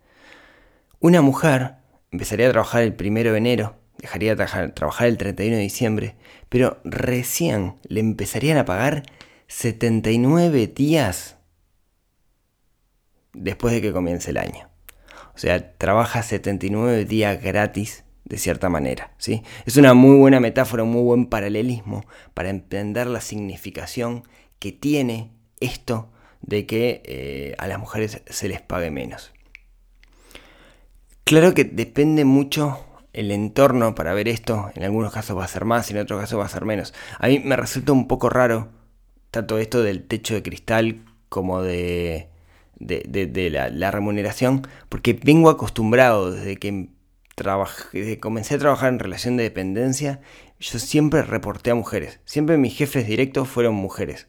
Una 1.00 1.22
mujer 1.22 1.74
empezaría 2.10 2.48
a 2.48 2.52
trabajar 2.52 2.82
el 2.82 2.94
primero 2.94 3.32
de 3.32 3.38
enero 3.38 3.78
dejaría 3.98 4.34
de 4.34 4.68
trabajar 4.68 5.08
el 5.08 5.18
31 5.18 5.56
de 5.56 5.62
diciembre, 5.62 6.16
pero 6.48 6.78
recién 6.84 7.74
le 7.88 8.00
empezarían 8.00 8.58
a 8.58 8.64
pagar 8.64 9.02
79 9.48 10.68
días 10.68 11.36
después 13.32 13.74
de 13.74 13.82
que 13.82 13.92
comience 13.92 14.30
el 14.30 14.38
año. 14.38 14.68
O 15.34 15.38
sea, 15.38 15.76
trabaja 15.76 16.22
79 16.22 17.04
días 17.04 17.42
gratis 17.42 18.04
de 18.24 18.38
cierta 18.38 18.68
manera. 18.68 19.14
¿sí? 19.18 19.42
Es 19.66 19.76
una 19.76 19.94
muy 19.94 20.16
buena 20.16 20.40
metáfora, 20.40 20.82
un 20.82 20.90
muy 20.90 21.02
buen 21.02 21.26
paralelismo 21.26 22.04
para 22.34 22.50
entender 22.50 23.06
la 23.06 23.20
significación 23.20 24.24
que 24.58 24.72
tiene 24.72 25.32
esto 25.60 26.10
de 26.42 26.66
que 26.66 27.02
eh, 27.04 27.54
a 27.59 27.66
las 27.66 27.78
mujeres 27.78 28.23
se 28.26 28.49
les 28.49 28.61
pague 28.61 28.90
menos. 28.90 29.33
Claro 31.25 31.52
que 31.52 31.64
depende 31.64 32.25
mucho 32.25 32.85
el 33.12 33.30
entorno 33.30 33.95
para 33.95 34.14
ver 34.14 34.28
esto. 34.28 34.71
En 34.75 34.85
algunos 34.85 35.12
casos 35.12 35.37
va 35.37 35.45
a 35.45 35.49
ser 35.49 35.64
más, 35.64 35.90
en 35.90 35.99
otros 35.99 36.21
casos 36.21 36.38
va 36.38 36.47
a 36.47 36.49
ser 36.49 36.64
menos. 36.64 36.95
A 37.18 37.28
mí 37.28 37.38
me 37.40 37.57
resulta 37.57 37.92
un 37.92 38.09
poco 38.09 38.30
raro 38.30 38.68
tanto 39.30 39.59
esto 39.59 39.83
del 39.83 40.07
techo 40.07 40.35
de 40.35 40.42
cristal 40.42 41.04
como 41.28 41.62
de, 41.62 42.28
de, 42.78 43.50
la, 43.50 43.90
remuneración, 43.90 44.66
porque 44.88 45.12
vengo 45.12 45.50
acostumbrado 45.50 46.30
desde 46.30 46.57
que, 46.57 46.88
trabajé, 47.35 48.18
comencé 48.18 48.54
a 48.54 48.59
trabajar 48.59 48.92
en 48.92 48.99
relación 48.99 49.37
de 49.37 49.45
dependencia, 49.45 50.21
yo 50.60 50.78
siempre 50.78 51.22
reporté 51.22 51.70
a 51.70 51.74
mujeres. 51.74 52.20
Siempre 52.24 52.58
mis 52.58 52.76
jefes 52.76 53.06
directos 53.06 53.48
fueron 53.48 53.74
mujeres. 53.74 54.28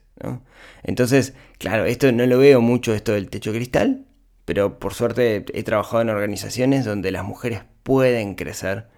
Entonces, 0.82 1.34
claro, 1.58 1.86
esto 1.86 2.12
no 2.12 2.26
lo 2.26 2.38
veo 2.38 2.60
mucho, 2.60 2.94
esto 2.94 3.12
del 3.12 3.30
techo 3.30 3.52
cristal, 3.52 4.06
pero 4.44 4.78
por 4.78 4.94
suerte 4.94 5.44
he 5.52 5.62
trabajado 5.62 6.02
en 6.02 6.10
organizaciones 6.10 6.84
donde 6.84 7.10
las 7.10 7.24
mujeres 7.24 7.62
pueden 7.82 8.34
crecer 8.34 8.88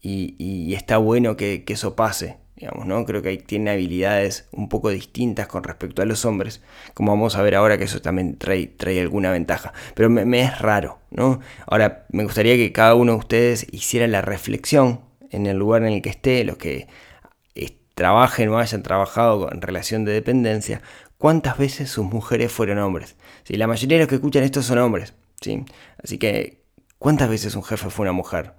y, 0.00 0.74
está 0.74 0.98
bueno 0.98 1.36
que, 1.36 1.64
eso 1.66 1.96
pase. 1.96 2.38
Digamos, 2.56 2.86
¿no? 2.86 3.04
Creo 3.04 3.20
que 3.20 3.28
ahí 3.28 3.38
tiene 3.38 3.70
habilidades 3.70 4.48
un 4.50 4.70
poco 4.70 4.88
distintas 4.88 5.46
con 5.46 5.62
respecto 5.62 6.00
a 6.00 6.06
los 6.06 6.24
hombres, 6.24 6.62
como 6.94 7.12
vamos 7.12 7.36
a 7.36 7.42
ver 7.42 7.54
ahora 7.54 7.76
que 7.76 7.84
eso 7.84 8.00
también 8.00 8.38
trae, 8.38 8.66
trae 8.66 8.98
alguna 8.98 9.30
ventaja. 9.30 9.74
Pero 9.94 10.08
me, 10.08 10.40
es 10.40 10.58
raro, 10.58 10.98
¿no? 11.10 11.40
Ahora, 11.66 12.06
me 12.10 12.24
gustaría 12.24 12.56
que 12.56 12.72
cada 12.72 12.94
uno 12.94 13.12
de 13.12 13.18
ustedes 13.18 13.66
hiciera 13.72 14.06
la 14.06 14.22
reflexión 14.22 15.00
en 15.30 15.46
el 15.46 15.56
lugar 15.56 15.82
en 15.82 15.92
el 15.92 16.02
que 16.02 16.10
esté, 16.10 16.44
los 16.44 16.56
que 16.56 16.88
trabajen 17.94 18.50
o 18.50 18.58
hayan 18.58 18.82
trabajado 18.82 19.50
en 19.50 19.62
relación 19.62 20.04
de 20.04 20.12
dependencia, 20.12 20.82
cuántas 21.16 21.56
veces 21.56 21.88
sus 21.88 22.04
mujeres 22.04 22.52
fueron 22.52 22.78
hombres. 22.78 23.16
Si 23.44 23.56
La 23.56 23.66
mayoría 23.66 23.96
de 23.96 24.02
los 24.02 24.08
que 24.08 24.16
escuchan 24.16 24.42
esto 24.42 24.60
son 24.60 24.76
hombres, 24.76 25.14
¿sí? 25.40 25.64
Así 26.02 26.18
que 26.18 26.66
¿Cuántas 26.98 27.28
veces 27.28 27.54
un 27.54 27.62
jefe 27.62 27.90
fue 27.90 28.04
una 28.04 28.12
mujer? 28.12 28.54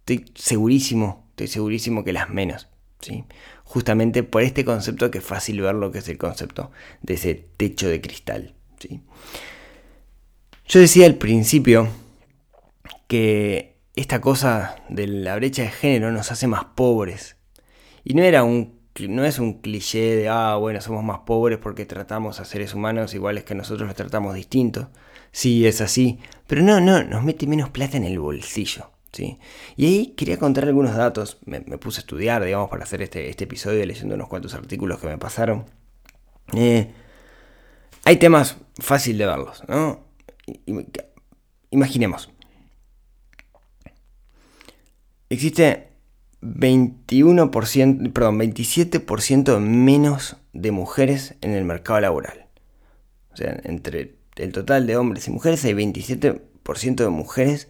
Estoy 0.00 0.24
segurísimo, 0.34 1.24
estoy 1.30 1.48
segurísimo 1.48 2.04
que 2.04 2.12
las 2.12 2.28
menos. 2.30 2.68
¿sí? 3.00 3.24
Justamente 3.64 4.22
por 4.22 4.42
este 4.42 4.64
concepto 4.64 5.10
que 5.10 5.18
es 5.18 5.24
fácil 5.24 5.60
ver 5.60 5.74
lo 5.74 5.92
que 5.92 5.98
es 5.98 6.08
el 6.08 6.18
concepto 6.18 6.70
de 7.02 7.14
ese 7.14 7.34
techo 7.56 7.88
de 7.88 8.00
cristal. 8.00 8.54
¿sí? 8.78 9.00
Yo 10.66 10.80
decía 10.80 11.06
al 11.06 11.14
principio 11.14 11.88
que 13.06 13.75
esta 13.96 14.20
cosa 14.20 14.76
de 14.88 15.06
la 15.06 15.36
brecha 15.36 15.62
de 15.62 15.70
género 15.70 16.12
nos 16.12 16.30
hace 16.30 16.46
más 16.46 16.64
pobres. 16.76 17.36
Y 18.04 18.14
no 18.14 18.22
era 18.22 18.44
un 18.44 18.76
no 19.08 19.26
es 19.26 19.38
un 19.38 19.60
cliché 19.60 20.16
de, 20.16 20.28
ah, 20.30 20.56
bueno, 20.56 20.80
somos 20.80 21.04
más 21.04 21.18
pobres 21.26 21.58
porque 21.58 21.84
tratamos 21.84 22.40
a 22.40 22.46
seres 22.46 22.72
humanos 22.72 23.12
iguales 23.12 23.44
que 23.44 23.54
nosotros 23.54 23.86
los 23.86 23.94
tratamos 23.94 24.34
distintos 24.34 24.86
sí, 25.36 25.66
es 25.66 25.82
así, 25.82 26.18
pero 26.46 26.62
no, 26.62 26.80
no, 26.80 27.04
nos 27.04 27.22
mete 27.22 27.46
menos 27.46 27.68
plata 27.68 27.98
en 27.98 28.04
el 28.04 28.18
bolsillo. 28.18 28.90
¿sí? 29.12 29.38
Y 29.76 29.86
ahí 29.86 30.06
quería 30.16 30.38
contar 30.38 30.64
algunos 30.64 30.96
datos, 30.96 31.38
me, 31.44 31.60
puse 31.60 32.00
a 32.00 32.02
estudiar, 32.02 32.42
digamos, 32.42 32.70
para 32.70 32.84
hacer 32.84 33.02
este, 33.02 33.28
este, 33.28 33.44
episodio, 33.44 33.84
leyendo 33.84 34.14
unos 34.14 34.28
cuantos 34.28 34.54
artículos 34.54 34.98
que 34.98 35.08
me 35.08 35.18
pasaron. 35.18 35.66
Eh, 36.54 36.90
hay 38.04 38.16
temas 38.16 38.56
fácil 38.78 39.18
de 39.18 39.26
verlos, 39.26 39.62
¿no? 39.68 40.06
Imaginemos. 41.70 42.30
Existe 45.28 45.88
21%, 46.42 48.12
perdón, 48.12 48.38
27% 48.38 49.58
menos 49.60 50.36
de 50.52 50.70
mujeres 50.70 51.34
en 51.40 51.52
el 51.52 51.64
mercado 51.64 52.00
laboral. 52.00 52.46
O 53.32 53.36
sea, 53.36 53.60
entre 53.64 54.16
del 54.36 54.52
total 54.52 54.86
de 54.86 54.96
hombres 54.96 55.26
y 55.26 55.30
mujeres 55.30 55.64
hay 55.64 55.72
27% 55.72 56.96
de 56.96 57.08
mujeres 57.08 57.68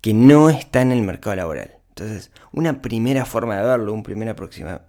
que 0.00 0.14
no 0.14 0.48
están 0.48 0.92
en 0.92 0.98
el 0.98 1.04
mercado 1.04 1.36
laboral. 1.36 1.76
Entonces, 1.90 2.30
una 2.52 2.80
primera 2.80 3.26
forma 3.26 3.56
de 3.56 3.64
verlo, 3.64 3.92
una 3.92 4.02
primera 4.02 4.32
aproxima, 4.32 4.82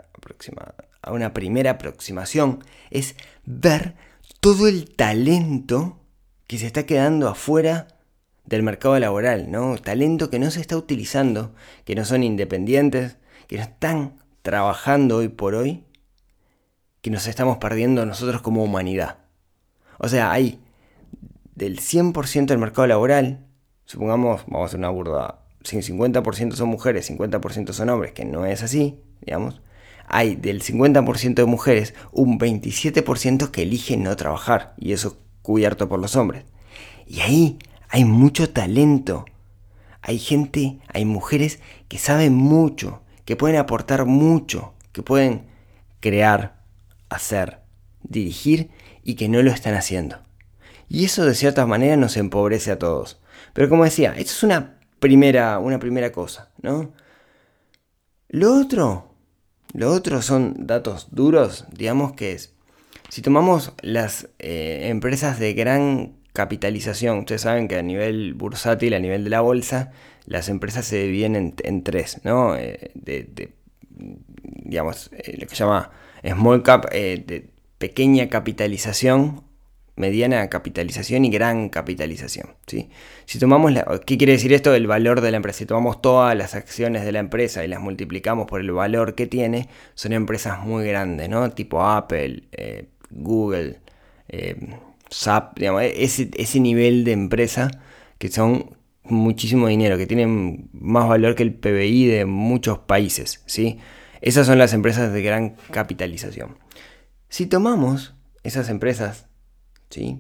una 1.11 1.33
primera 1.33 1.71
aproximación 1.71 2.63
es 2.91 3.15
ver 3.45 3.95
todo 4.39 4.67
el 4.67 4.95
talento 4.95 5.99
que 6.47 6.57
se 6.57 6.67
está 6.67 6.85
quedando 6.85 7.27
afuera 7.27 7.87
del 8.45 8.63
mercado 8.63 8.97
laboral, 8.99 9.51
¿no? 9.51 9.77
Talento 9.77 10.29
que 10.29 10.39
no 10.39 10.51
se 10.51 10.61
está 10.61 10.77
utilizando, 10.77 11.53
que 11.85 11.95
no 11.95 12.05
son 12.05 12.23
independientes, 12.23 13.17
que 13.47 13.57
no 13.57 13.63
están 13.63 14.17
trabajando 14.41 15.17
hoy 15.17 15.27
por 15.27 15.55
hoy, 15.55 15.83
que 17.01 17.11
nos 17.11 17.27
estamos 17.27 17.57
perdiendo 17.57 18.05
nosotros 18.05 18.41
como 18.41 18.63
humanidad. 18.63 19.17
O 19.97 20.07
sea, 20.07 20.31
hay 20.31 20.59
del 21.55 21.79
100% 21.79 22.47
del 22.47 22.57
mercado 22.57 22.87
laboral, 22.87 23.45
supongamos, 23.85 24.43
vamos 24.47 24.63
a 24.63 24.65
hacer 24.65 24.79
una 24.79 24.89
burda, 24.89 25.39
si 25.63 25.77
50% 25.77 26.53
son 26.53 26.69
mujeres, 26.69 27.09
50% 27.09 27.73
son 27.73 27.89
hombres, 27.89 28.13
que 28.13 28.25
no 28.25 28.45
es 28.45 28.63
así, 28.63 28.99
digamos, 29.21 29.61
hay 30.07 30.35
del 30.35 30.61
50% 30.61 31.35
de 31.35 31.45
mujeres 31.45 31.93
un 32.11 32.39
27% 32.39 33.51
que 33.51 33.61
eligen 33.61 34.03
no 34.03 34.15
trabajar, 34.15 34.73
y 34.77 34.93
eso 34.93 35.17
cubierto 35.41 35.87
por 35.87 35.99
los 35.99 36.15
hombres. 36.15 36.45
Y 37.07 37.21
ahí 37.21 37.59
hay 37.91 38.05
mucho 38.05 38.49
talento. 38.49 39.25
Hay 40.01 40.17
gente, 40.17 40.79
hay 40.87 41.05
mujeres 41.05 41.59
que 41.89 41.97
saben 41.97 42.33
mucho, 42.33 43.01
que 43.25 43.35
pueden 43.35 43.57
aportar 43.57 44.05
mucho, 44.05 44.73
que 44.93 45.03
pueden 45.03 45.45
crear, 45.99 46.63
hacer, 47.09 47.59
dirigir 48.01 48.71
y 49.03 49.15
que 49.15 49.29
no 49.29 49.43
lo 49.43 49.51
están 49.51 49.75
haciendo. 49.75 50.19
Y 50.87 51.05
eso 51.05 51.25
de 51.25 51.35
cierta 51.35 51.65
manera 51.65 51.97
nos 51.97 52.17
empobrece 52.17 52.71
a 52.71 52.79
todos. 52.79 53.21
Pero 53.53 53.69
como 53.69 53.83
decía, 53.83 54.11
esto 54.17 54.31
es 54.31 54.43
una 54.43 54.79
primera, 54.99 55.59
una 55.59 55.77
primera 55.77 56.11
cosa, 56.11 56.49
¿no? 56.61 56.91
Lo 58.29 58.55
otro, 58.55 59.13
Lo 59.73 59.91
otro 59.91 60.21
son 60.21 60.67
datos 60.67 61.07
duros, 61.11 61.65
digamos 61.71 62.13
que 62.13 62.33
es, 62.33 62.53
si 63.09 63.21
tomamos 63.21 63.73
las 63.81 64.29
eh, 64.39 64.87
empresas 64.89 65.39
de 65.39 65.53
gran 65.53 66.20
capitalización, 66.33 67.19
ustedes 67.19 67.41
saben 67.41 67.67
que 67.67 67.77
a 67.77 67.81
nivel 67.81 68.33
bursátil, 68.33 68.93
a 68.93 68.99
nivel 68.99 69.23
de 69.23 69.29
la 69.29 69.41
bolsa, 69.41 69.91
las 70.25 70.49
empresas 70.49 70.85
se 70.85 71.03
dividen 71.03 71.55
en, 71.63 71.83
tres, 71.83 72.21
¿no? 72.23 72.55
Eh, 72.55 72.91
de, 72.95 73.53
digamos, 73.89 75.09
eh, 75.13 75.37
lo 75.39 75.47
que 75.47 75.55
se 75.55 75.63
llama 75.63 75.91
small 76.23 76.63
cap, 76.63 76.89
de 76.91 77.49
pequeña 77.77 78.29
capitalización 78.29 79.43
mediana 79.95 80.49
capitalización 80.49 81.25
y 81.25 81.29
gran 81.29 81.69
capitalización. 81.69 82.55
¿sí? 82.67 82.89
Si 83.25 83.39
tomamos 83.39 83.71
la, 83.71 83.85
¿Qué 84.05 84.17
quiere 84.17 84.33
decir 84.33 84.53
esto? 84.53 84.73
El 84.73 84.87
valor 84.87 85.21
de 85.21 85.31
la 85.31 85.37
empresa. 85.37 85.59
Si 85.59 85.65
tomamos 85.65 86.01
todas 86.01 86.35
las 86.35 86.55
acciones 86.55 87.05
de 87.05 87.11
la 87.11 87.19
empresa 87.19 87.63
y 87.63 87.67
las 87.67 87.79
multiplicamos 87.79 88.47
por 88.47 88.61
el 88.61 88.71
valor 88.71 89.15
que 89.15 89.27
tiene, 89.27 89.69
son 89.93 90.13
empresas 90.13 90.59
muy 90.65 90.85
grandes, 90.85 91.29
¿no? 91.29 91.49
Tipo 91.51 91.83
Apple, 91.83 92.43
eh, 92.51 92.87
Google, 93.09 93.79
eh, 94.29 94.55
SAP, 95.11 95.59
digamos, 95.59 95.83
ese, 95.83 96.31
ese 96.35 96.59
nivel 96.59 97.03
de 97.03 97.11
empresa 97.11 97.69
que 98.17 98.29
son 98.29 98.77
muchísimo 99.03 99.67
dinero, 99.67 99.97
que 99.97 100.07
tienen 100.07 100.69
más 100.73 101.07
valor 101.07 101.35
que 101.35 101.43
el 101.43 101.53
PBI 101.53 102.07
de 102.07 102.25
muchos 102.25 102.79
países. 102.79 103.43
¿sí? 103.45 103.77
Esas 104.21 104.47
son 104.47 104.57
las 104.57 104.73
empresas 104.73 105.13
de 105.13 105.21
gran 105.21 105.55
capitalización. 105.71 106.57
Si 107.29 107.45
tomamos 107.45 108.15
esas 108.43 108.69
empresas 108.69 109.27
¿sí? 109.91 110.19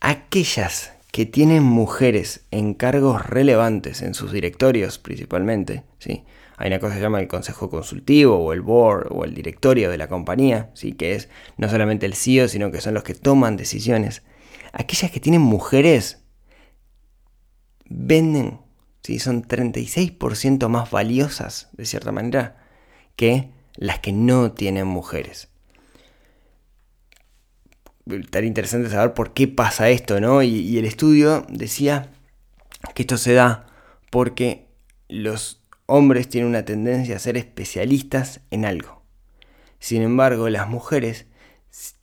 Aquellas 0.00 0.92
que 1.12 1.26
tienen 1.26 1.62
mujeres 1.62 2.44
en 2.50 2.74
cargos 2.74 3.24
relevantes 3.24 4.02
en 4.02 4.14
sus 4.14 4.32
directorios 4.32 4.98
principalmente, 4.98 5.84
¿sí? 5.98 6.24
Hay 6.56 6.68
una 6.68 6.78
cosa 6.78 6.92
que 6.92 6.98
se 6.98 7.02
llama 7.02 7.20
el 7.20 7.28
consejo 7.28 7.68
consultivo 7.68 8.38
o 8.38 8.52
el 8.52 8.60
board 8.60 9.08
o 9.10 9.24
el 9.24 9.34
directorio 9.34 9.90
de 9.90 9.98
la 9.98 10.08
compañía, 10.08 10.70
¿sí? 10.74 10.92
que 10.92 11.14
es 11.14 11.28
no 11.56 11.68
solamente 11.68 12.06
el 12.06 12.14
CEO, 12.14 12.48
sino 12.48 12.70
que 12.70 12.80
son 12.80 12.94
los 12.94 13.02
que 13.02 13.14
toman 13.14 13.56
decisiones. 13.56 14.22
Aquellas 14.72 15.10
que 15.10 15.20
tienen 15.20 15.40
mujeres 15.40 16.24
venden, 17.86 18.60
¿sí? 19.02 19.18
son 19.18 19.42
36% 19.42 20.68
más 20.68 20.90
valiosas, 20.90 21.70
de 21.72 21.86
cierta 21.86 22.12
manera, 22.12 22.64
que 23.16 23.50
las 23.76 23.98
que 23.98 24.12
no 24.12 24.52
tienen 24.52 24.86
mujeres 24.86 25.48
estaría 28.06 28.48
interesante 28.48 28.90
saber 28.90 29.14
por 29.14 29.32
qué 29.32 29.48
pasa 29.48 29.88
esto, 29.88 30.20
¿no? 30.20 30.42
Y, 30.42 30.78
el 30.78 30.84
estudio 30.84 31.46
decía 31.48 32.10
que 32.94 33.02
esto 33.02 33.16
se 33.16 33.32
da 33.32 33.66
porque 34.10 34.68
los 35.08 35.62
hombres 35.86 36.28
tienen 36.28 36.50
una 36.50 36.64
tendencia 36.64 37.16
a 37.16 37.20
ser 37.20 37.36
especialistas 37.36 38.40
en 38.50 38.64
algo. 38.64 39.02
Sin 39.78 40.02
embargo, 40.02 40.48
las 40.48 40.68
mujeres 40.68 41.26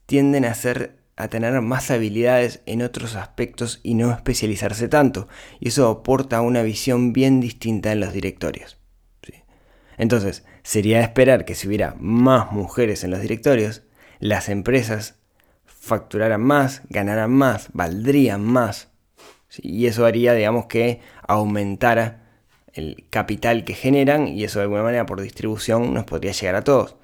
tienden 0.06 0.44
a 0.44 1.28
tener 1.28 1.60
más 1.62 1.90
habilidades 1.90 2.62
en 2.66 2.82
otros 2.82 3.16
aspectos 3.16 3.80
y 3.82 3.94
no 3.94 4.12
especializarse 4.12 4.88
tanto. 4.88 5.28
Y 5.58 5.68
eso 5.68 5.88
aporta 5.88 6.40
una 6.42 6.62
visión 6.62 7.12
bien 7.12 7.40
distinta 7.40 7.92
en 7.92 8.00
los 8.00 8.12
directorios. 8.12 8.78
Entonces, 9.98 10.44
sería 10.62 11.00
esperar 11.00 11.44
que 11.44 11.54
si 11.54 11.68
hubiera 11.68 11.94
más 11.98 12.52
mujeres 12.52 13.04
en 13.04 13.10
los 13.10 13.20
directorios, 13.20 13.82
las 14.20 14.48
empresas 14.48 15.16
facturaran 15.64 16.40
más, 16.40 16.82
ganaran 16.88 17.30
más, 17.30 17.68
valdrían 17.72 18.42
más. 18.42 18.88
Y 19.58 19.86
eso 19.86 20.06
haría, 20.06 20.32
digamos, 20.34 20.66
que 20.66 21.00
aumentara 21.26 22.21
el 22.74 23.04
capital 23.10 23.64
que 23.64 23.74
generan 23.74 24.28
y 24.28 24.44
eso 24.44 24.58
de 24.58 24.64
alguna 24.64 24.82
manera 24.82 25.06
por 25.06 25.20
distribución 25.20 25.92
nos 25.94 26.04
podría 26.04 26.32
llegar 26.32 26.56
a 26.56 26.64
todos. 26.64 26.96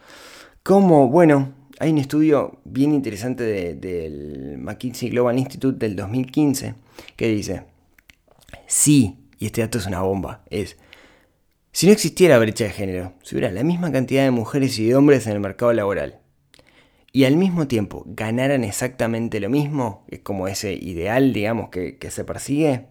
Como, 0.62 1.08
bueno, 1.08 1.52
hay 1.78 1.90
un 1.90 1.98
estudio 1.98 2.60
bien 2.64 2.92
interesante 2.92 3.74
del 3.74 4.58
McKinsey 4.58 5.10
Global 5.10 5.38
Institute 5.38 5.78
del 5.78 5.96
2015 5.96 6.74
que 7.16 7.28
dice, 7.28 7.64
sí, 8.66 9.16
y 9.38 9.46
este 9.46 9.60
dato 9.60 9.78
es 9.78 9.86
una 9.86 10.02
bomba, 10.02 10.42
es, 10.50 10.76
si 11.72 11.86
no 11.86 11.92
existiera 11.92 12.38
brecha 12.38 12.64
de 12.64 12.70
género, 12.70 13.12
si 13.22 13.36
hubiera 13.36 13.52
la 13.52 13.62
misma 13.62 13.92
cantidad 13.92 14.24
de 14.24 14.30
mujeres 14.30 14.78
y 14.78 14.86
de 14.88 14.96
hombres 14.96 15.26
en 15.26 15.34
el 15.34 15.40
mercado 15.40 15.72
laboral, 15.72 16.18
y 17.12 17.24
al 17.24 17.36
mismo 17.36 17.66
tiempo 17.68 18.04
ganaran 18.06 18.64
exactamente 18.64 19.40
lo 19.40 19.48
mismo, 19.48 20.04
es 20.08 20.20
como 20.20 20.48
ese 20.48 20.74
ideal, 20.74 21.32
digamos, 21.32 21.70
que, 21.70 21.96
se 22.10 22.24
persigue, 22.24 22.86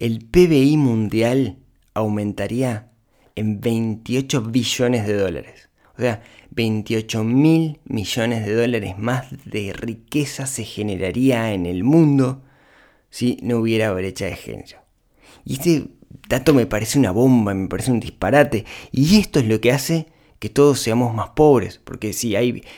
el 0.00 0.24
PBI 0.24 0.78
mundial 0.78 1.58
aumentaría 1.92 2.90
en 3.36 3.60
28 3.60 4.42
billones 4.42 5.06
de 5.06 5.14
dólares. 5.14 5.68
O 5.96 6.00
sea, 6.00 6.22
28 6.50 7.22
mil 7.22 7.78
millones 7.84 8.46
de 8.46 8.54
dólares 8.54 8.98
más 8.98 9.26
de 9.44 9.74
riqueza 9.74 10.46
se 10.46 10.64
generaría 10.64 11.52
en 11.52 11.66
el 11.66 11.84
mundo 11.84 12.42
si 13.10 13.38
no 13.42 13.58
hubiera 13.58 13.92
brecha 13.92 14.24
de 14.24 14.36
género. 14.36 14.78
Y 15.44 15.54
este 15.54 15.88
dato 16.28 16.54
me 16.54 16.66
parece 16.66 16.98
una 16.98 17.10
bomba, 17.10 17.52
me 17.52 17.68
parece 17.68 17.92
un 17.92 18.00
disparate. 18.00 18.64
Y 18.92 19.18
esto 19.18 19.38
es 19.38 19.46
lo 19.46 19.60
que 19.60 19.72
hace 19.72 20.06
que 20.38 20.48
todos 20.48 20.80
seamos 20.80 21.14
más 21.14 21.30
pobres, 21.30 21.78
porque 21.84 22.14
si, 22.14 22.34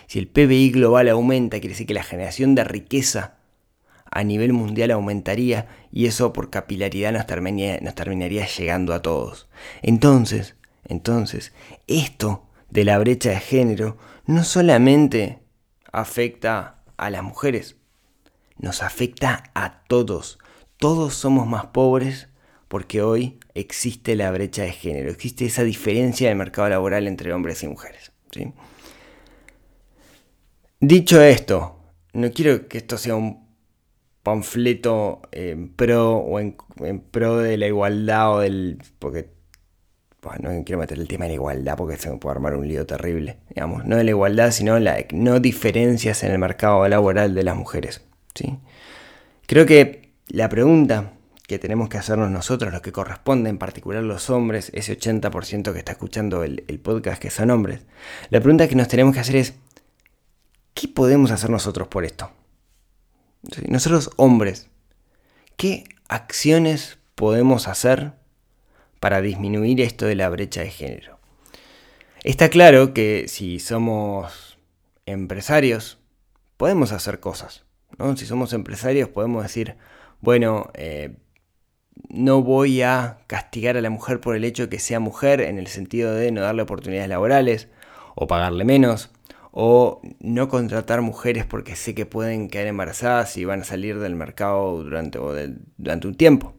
si 0.08 0.18
el 0.18 0.26
PBI 0.26 0.72
global 0.72 1.08
aumenta, 1.08 1.60
quiere 1.60 1.74
decir 1.74 1.86
que 1.86 1.94
la 1.94 2.02
generación 2.02 2.56
de 2.56 2.64
riqueza 2.64 3.36
a 4.12 4.24
nivel 4.24 4.52
mundial 4.52 4.90
aumentaría 4.90 5.66
y 5.90 6.06
eso 6.06 6.34
por 6.34 6.50
capilaridad 6.50 7.12
nos 7.12 7.26
terminaría, 7.26 8.46
llegando 8.46 8.92
a 8.92 9.00
todos. 9.00 9.48
Entonces, 9.80 10.54
entonces, 10.84 11.52
esto 11.86 12.46
de 12.68 12.84
la 12.84 12.98
brecha 12.98 13.30
de 13.30 13.40
género 13.40 13.96
no 14.26 14.44
solamente 14.44 15.38
afecta 15.90 16.82
a 16.98 17.08
las 17.08 17.22
mujeres, 17.22 17.76
nos 18.58 18.82
afecta 18.82 19.44
a 19.54 19.82
todos. 19.88 20.38
Todos 20.76 21.14
somos 21.14 21.46
más 21.46 21.66
pobres 21.66 22.28
porque 22.68 23.00
hoy 23.00 23.40
existe 23.54 24.14
la 24.14 24.30
brecha 24.30 24.62
de 24.62 24.72
género, 24.72 25.10
existe 25.10 25.46
esa 25.46 25.62
diferencia 25.62 26.28
de 26.28 26.34
mercado 26.34 26.68
laboral 26.68 27.06
entre 27.08 27.32
hombres 27.32 27.62
y 27.62 27.68
mujeres. 27.68 28.12
Dicho 30.80 31.22
esto, 31.22 31.78
no 32.12 32.30
quiero 32.30 32.68
que 32.68 32.78
esto 32.78 32.98
sea 32.98 33.14
un 33.14 33.41
panfleto 34.22 35.22
en 35.32 35.72
pro 35.72 36.16
o 36.16 36.38
en, 36.38 36.56
pro 37.10 37.38
de 37.38 37.56
la 37.56 37.66
igualdad 37.66 38.34
o 38.34 38.40
del... 38.40 38.78
porque 38.98 39.30
no 40.40 40.50
quiero 40.64 40.78
meter 40.78 40.98
el 40.98 41.08
tema 41.08 41.24
de 41.24 41.30
la 41.30 41.34
igualdad 41.34 41.76
porque 41.76 41.96
se 41.96 42.08
me 42.08 42.18
puede 42.18 42.36
armar 42.36 42.54
un 42.54 42.68
lío 42.68 42.86
terrible, 42.86 43.38
digamos, 43.48 43.84
no 43.84 43.96
de 43.96 44.04
la 44.04 44.10
igualdad, 44.10 44.52
sino 44.52 44.78
la 44.78 45.04
no 45.12 45.40
diferencias 45.40 46.22
en 46.22 46.30
el 46.30 46.38
mercado 46.38 46.86
laboral 46.88 47.34
de 47.34 47.42
las 47.42 47.56
mujeres, 47.56 48.02
¿sí? 48.34 48.58
Creo 49.46 49.66
que 49.66 50.12
la 50.28 50.48
pregunta 50.48 51.12
que 51.46 51.58
tenemos 51.58 51.88
que 51.88 51.98
hacernos 51.98 52.30
nosotros, 52.30 52.72
los 52.72 52.80
que 52.80 52.92
corresponde, 52.92 53.50
en 53.50 53.58
particular 53.58 54.02
los 54.02 54.30
hombres, 54.30 54.70
ese 54.74 54.98
80% 54.98 55.72
que 55.72 55.78
está 55.78 55.92
escuchando 55.92 56.44
el, 56.44 56.62
podcast 56.82 57.20
que 57.20 57.30
son 57.30 57.50
hombres, 57.50 57.80
la 58.30 58.40
pregunta 58.40 58.68
que 58.68 58.76
nos 58.76 58.88
tenemos 58.88 59.12
que 59.12 59.20
hacer 59.20 59.36
es, 59.36 59.54
¿qué 60.72 60.88
podemos 60.88 61.30
hacer 61.30 61.50
nosotros 61.50 61.88
por 61.88 62.04
esto? 62.04 62.30
Nosotros 63.68 64.10
hombres, 64.16 64.68
¿qué 65.56 65.84
acciones 66.08 66.98
podemos 67.14 67.66
hacer 67.66 68.12
para 69.00 69.20
disminuir 69.20 69.80
esto 69.80 70.06
de 70.06 70.14
la 70.14 70.28
brecha 70.28 70.60
de 70.60 70.70
género? 70.70 71.18
Está 72.22 72.50
claro 72.50 72.94
que 72.94 73.26
si 73.26 73.58
somos 73.58 74.58
empresarios, 75.06 75.98
podemos 76.56 76.92
hacer 76.92 77.18
cosas. 77.18 77.64
Si 78.16 78.26
somos 78.26 78.52
empresarios, 78.52 79.08
podemos 79.08 79.42
decir, 79.42 79.76
bueno, 80.20 80.70
eh, 80.74 81.16
no 82.08 82.42
voy 82.42 82.82
a 82.82 83.18
castigar 83.26 83.76
a 83.76 83.80
la 83.80 83.90
mujer 83.90 84.20
por 84.20 84.36
el 84.36 84.44
hecho 84.44 84.64
de 84.64 84.68
que 84.68 84.78
sea 84.78 85.00
mujer 85.00 85.40
en 85.40 85.58
el 85.58 85.66
sentido 85.66 86.14
de 86.14 86.30
no 86.30 86.40
darle 86.40 86.62
oportunidades 86.62 87.08
laborales 87.08 87.68
o 88.14 88.26
pagarle 88.26 88.64
menos 88.64 89.10
o 89.52 90.00
no 90.20 90.48
contratar 90.48 91.02
mujeres 91.02 91.44
porque 91.44 91.76
sé 91.76 91.94
que 91.94 92.06
pueden 92.06 92.48
quedar 92.48 92.66
embarazadas 92.66 93.36
y 93.36 93.44
van 93.44 93.60
a 93.60 93.64
salir 93.64 93.98
del 94.00 94.16
mercado 94.16 94.82
durante, 94.82 95.18
durante 95.76 96.08
un 96.08 96.14
tiempo. 96.16 96.54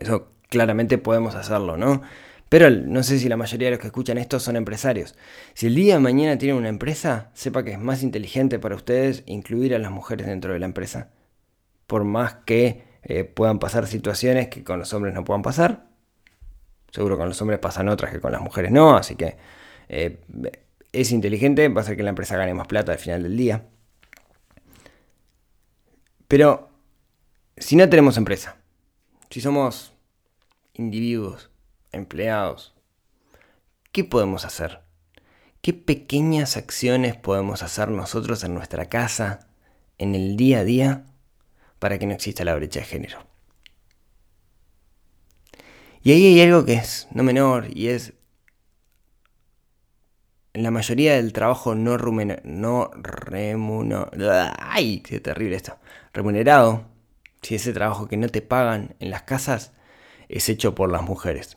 Eso 0.00 0.32
claramente 0.48 0.98
podemos 0.98 1.34
hacerlo, 1.34 1.76
¿no? 1.76 2.02
Pero 2.48 2.70
no 2.70 3.02
sé 3.02 3.18
si 3.18 3.28
la 3.28 3.36
mayoría 3.36 3.66
de 3.66 3.72
los 3.72 3.80
que 3.80 3.88
escuchan 3.88 4.18
esto 4.18 4.40
son 4.40 4.56
empresarios. 4.56 5.16
Si 5.52 5.66
el 5.66 5.74
día 5.74 5.94
de 5.94 6.00
mañana 6.00 6.38
tienen 6.38 6.56
una 6.56 6.68
empresa, 6.68 7.30
sepa 7.34 7.62
que 7.62 7.72
es 7.72 7.78
más 7.78 8.02
inteligente 8.02 8.58
para 8.58 8.76
ustedes 8.76 9.22
incluir 9.26 9.74
a 9.74 9.78
las 9.78 9.90
mujeres 9.90 10.26
dentro 10.26 10.52
de 10.52 10.60
la 10.60 10.66
empresa. 10.66 11.10
Por 11.86 12.04
más 12.04 12.36
que 12.46 12.84
eh, 13.02 13.24
puedan 13.24 13.58
pasar 13.58 13.86
situaciones 13.86 14.48
que 14.48 14.64
con 14.64 14.78
los 14.78 14.92
hombres 14.94 15.12
no 15.12 15.24
puedan 15.24 15.42
pasar. 15.42 15.86
Seguro 16.90 17.18
con 17.18 17.28
los 17.28 17.40
hombres 17.42 17.58
pasan 17.58 17.88
otras 17.88 18.12
que 18.12 18.20
con 18.20 18.32
las 18.32 18.40
mujeres 18.40 18.70
no, 18.70 18.96
así 18.96 19.16
que 19.16 19.36
eh, 19.88 20.18
es 20.92 21.12
inteligente, 21.12 21.68
va 21.68 21.80
a 21.80 21.84
hacer 21.84 21.96
que 21.96 22.02
la 22.02 22.10
empresa 22.10 22.36
gane 22.36 22.54
más 22.54 22.66
plata 22.66 22.92
al 22.92 22.98
final 22.98 23.22
del 23.22 23.36
día. 23.36 23.66
Pero 26.28 26.70
si 27.56 27.76
no 27.76 27.88
tenemos 27.88 28.16
empresa, 28.16 28.56
si 29.30 29.40
somos 29.40 29.94
individuos, 30.74 31.50
empleados, 31.92 32.74
¿qué 33.92 34.04
podemos 34.04 34.44
hacer? 34.44 34.80
¿Qué 35.62 35.72
pequeñas 35.72 36.56
acciones 36.56 37.16
podemos 37.16 37.62
hacer 37.62 37.88
nosotros 37.90 38.44
en 38.44 38.54
nuestra 38.54 38.88
casa, 38.88 39.48
en 39.98 40.14
el 40.14 40.36
día 40.36 40.60
a 40.60 40.64
día, 40.64 41.06
para 41.78 41.98
que 41.98 42.06
no 42.06 42.14
exista 42.14 42.44
la 42.44 42.54
brecha 42.54 42.80
de 42.80 42.86
género? 42.86 43.18
Y 46.02 46.12
ahí 46.12 46.26
hay 46.26 46.40
algo 46.42 46.64
que 46.64 46.74
es 46.74 47.08
no 47.10 47.24
menor 47.24 47.66
y 47.76 47.88
es 47.88 48.12
la 50.66 50.72
mayoría 50.72 51.14
del 51.14 51.32
trabajo 51.32 51.76
no, 51.76 51.96
remunerado, 51.96 52.90
ay, 54.58 54.98
qué 54.98 55.20
terrible 55.20 55.54
esto, 55.54 55.78
remunerado, 56.12 56.86
si 57.40 57.54
ese 57.54 57.72
trabajo 57.72 58.08
que 58.08 58.16
no 58.16 58.28
te 58.28 58.42
pagan 58.42 58.96
en 58.98 59.10
las 59.10 59.22
casas 59.22 59.70
es 60.28 60.48
hecho 60.48 60.74
por 60.74 60.90
las 60.90 61.02
mujeres. 61.02 61.56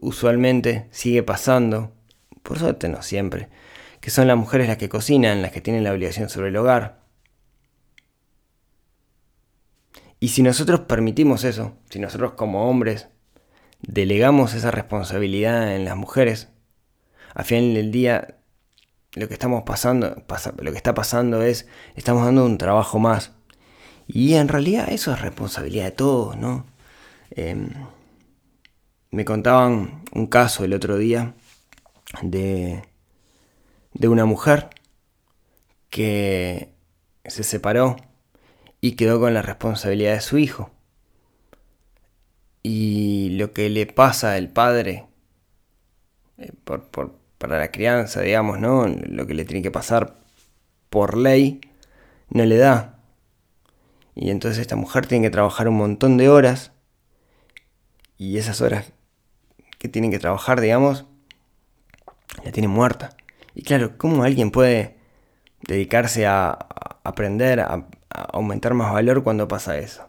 Usualmente 0.00 0.86
sigue 0.92 1.24
pasando, 1.24 1.92
por 2.44 2.60
suerte 2.60 2.88
no 2.88 3.02
siempre, 3.02 3.48
que 4.00 4.10
son 4.10 4.28
las 4.28 4.36
mujeres 4.36 4.68
las 4.68 4.76
que 4.76 4.88
cocinan, 4.88 5.42
las 5.42 5.50
que 5.50 5.60
tienen 5.60 5.82
la 5.82 5.90
obligación 5.92 6.28
sobre 6.28 6.50
el 6.50 6.56
hogar. 6.56 7.00
Y 10.20 10.28
si 10.28 10.44
nosotros 10.44 10.82
permitimos 10.82 11.42
eso, 11.42 11.76
si 11.90 11.98
nosotros 11.98 12.34
como 12.34 12.70
hombres 12.70 13.08
delegamos 13.80 14.54
esa 14.54 14.70
responsabilidad 14.70 15.74
en 15.74 15.84
las 15.84 15.96
mujeres, 15.96 16.52
al 17.36 17.44
final 17.44 17.74
del 17.74 17.92
día 17.92 18.38
lo 19.12 19.28
que 19.28 19.34
estamos 19.34 19.62
pasando, 19.64 20.24
lo 20.58 20.70
que 20.72 20.76
está 20.78 20.94
pasando 20.94 21.42
es, 21.42 21.68
estamos 21.94 22.24
dando 22.24 22.46
un 22.46 22.56
trabajo 22.56 22.98
más. 22.98 23.32
Y 24.06 24.34
en 24.34 24.48
realidad 24.48 24.88
eso 24.90 25.12
es 25.12 25.20
responsabilidad 25.20 25.84
de 25.84 25.90
todos, 25.90 26.38
¿no? 26.38 26.64
Em, 27.30 27.68
me 29.10 29.26
contaban 29.26 30.02
un 30.12 30.26
caso 30.28 30.64
el 30.64 30.72
otro 30.72 30.96
día 30.96 31.34
de, 32.22 32.82
de 33.92 34.08
una 34.08 34.24
mujer 34.24 34.70
que 35.90 36.72
se 37.26 37.42
separó 37.42 37.96
y 38.80 38.92
quedó 38.92 39.20
con 39.20 39.34
la 39.34 39.42
responsabilidad 39.42 40.14
de 40.14 40.20
su 40.22 40.38
hijo. 40.38 40.70
Y 42.62 43.30
lo 43.36 43.52
que 43.52 43.68
le 43.68 43.86
pasa 43.86 44.32
al 44.34 44.48
padre 44.48 45.06
eh, 46.38 46.52
para 47.38 47.58
la 47.58 47.70
crianza, 47.70 48.20
digamos, 48.20 48.58
¿no? 48.58 48.86
Lo 48.86 49.26
que 49.26 49.34
le 49.34 49.44
tiene 49.44 49.62
que 49.62 49.70
pasar 49.70 50.16
por 50.90 51.16
ley, 51.16 51.60
no 52.30 52.44
le 52.44 52.56
da. 52.56 52.98
Y 54.14 54.30
entonces 54.30 54.60
esta 54.60 54.76
mujer 54.76 55.06
tiene 55.06 55.26
que 55.26 55.30
trabajar 55.30 55.68
un 55.68 55.76
montón 55.76 56.16
de 56.16 56.28
horas. 56.28 56.72
Y 58.16 58.38
esas 58.38 58.62
horas 58.62 58.92
que 59.78 59.88
tienen 59.88 60.10
que 60.10 60.18
trabajar, 60.18 60.60
digamos, 60.60 61.04
la 62.44 62.52
tiene 62.52 62.68
muerta. 62.68 63.10
Y 63.54 63.62
claro, 63.62 63.98
¿cómo 63.98 64.24
alguien 64.24 64.50
puede 64.50 64.96
dedicarse 65.66 66.26
a, 66.26 66.50
aprender, 67.04 67.60
a, 67.60 67.86
aumentar 68.10 68.74
más 68.74 68.92
valor 68.92 69.22
cuando 69.22 69.48
pasa 69.48 69.78
eso? 69.78 70.08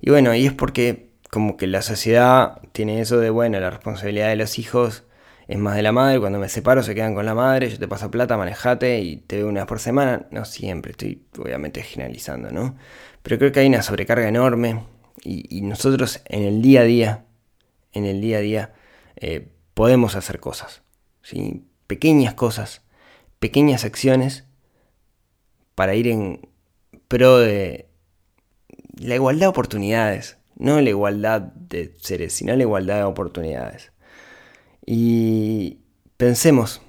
Y 0.00 0.10
bueno, 0.10 0.34
y 0.34 0.46
es 0.46 0.52
porque 0.52 1.10
como 1.30 1.56
que 1.56 1.66
la 1.66 1.82
sociedad 1.82 2.60
tiene 2.72 3.00
eso 3.00 3.18
de, 3.18 3.30
bueno, 3.30 3.58
la 3.60 3.70
responsabilidad 3.70 4.28
de 4.28 4.36
los 4.36 4.58
hijos 4.58 5.04
es 5.50 5.58
más 5.58 5.74
de 5.74 5.82
la 5.82 5.90
madre, 5.90 6.20
cuando 6.20 6.38
me 6.38 6.48
separo 6.48 6.80
se 6.84 6.94
quedan 6.94 7.12
con 7.12 7.26
la 7.26 7.34
madre, 7.34 7.68
yo 7.68 7.76
te 7.76 7.88
paso 7.88 8.08
plata, 8.08 8.36
manejate 8.36 9.00
y 9.00 9.16
te 9.16 9.38
veo 9.38 9.48
una 9.48 9.62
vez 9.62 9.66
por 9.66 9.80
semana. 9.80 10.28
No 10.30 10.44
siempre, 10.44 10.92
estoy 10.92 11.26
obviamente 11.36 11.82
generalizando, 11.82 12.52
¿no? 12.52 12.76
Pero 13.24 13.36
creo 13.36 13.50
que 13.50 13.58
hay 13.58 13.66
una 13.66 13.82
sobrecarga 13.82 14.28
enorme 14.28 14.84
y, 15.24 15.60
nosotros 15.62 16.22
en 16.26 16.44
el 16.44 16.62
día 16.62 16.82
a 16.82 16.84
día, 16.84 17.24
en 17.92 18.04
el 18.04 18.20
día 18.20 18.38
a 18.38 18.40
día, 18.40 18.74
eh, 19.16 19.48
podemos 19.74 20.14
hacer 20.14 20.38
cosas, 20.38 20.82
¿sí? 21.22 21.66
pequeñas 21.88 22.34
cosas, 22.34 22.82
pequeñas 23.40 23.84
acciones 23.84 24.44
para 25.74 25.96
ir 25.96 26.06
en 26.06 26.48
pro 27.08 27.38
de 27.38 27.88
la 29.00 29.16
igualdad 29.16 29.46
de 29.46 29.48
oportunidades, 29.48 30.38
no 30.54 30.80
la 30.80 30.90
igualdad 30.90 31.40
de 31.40 31.96
seres, 31.98 32.34
sino 32.34 32.54
la 32.54 32.62
igualdad 32.62 32.98
de 32.98 33.02
oportunidades. 33.02 33.89
Y 34.86 35.78
pensemos, 36.16 36.82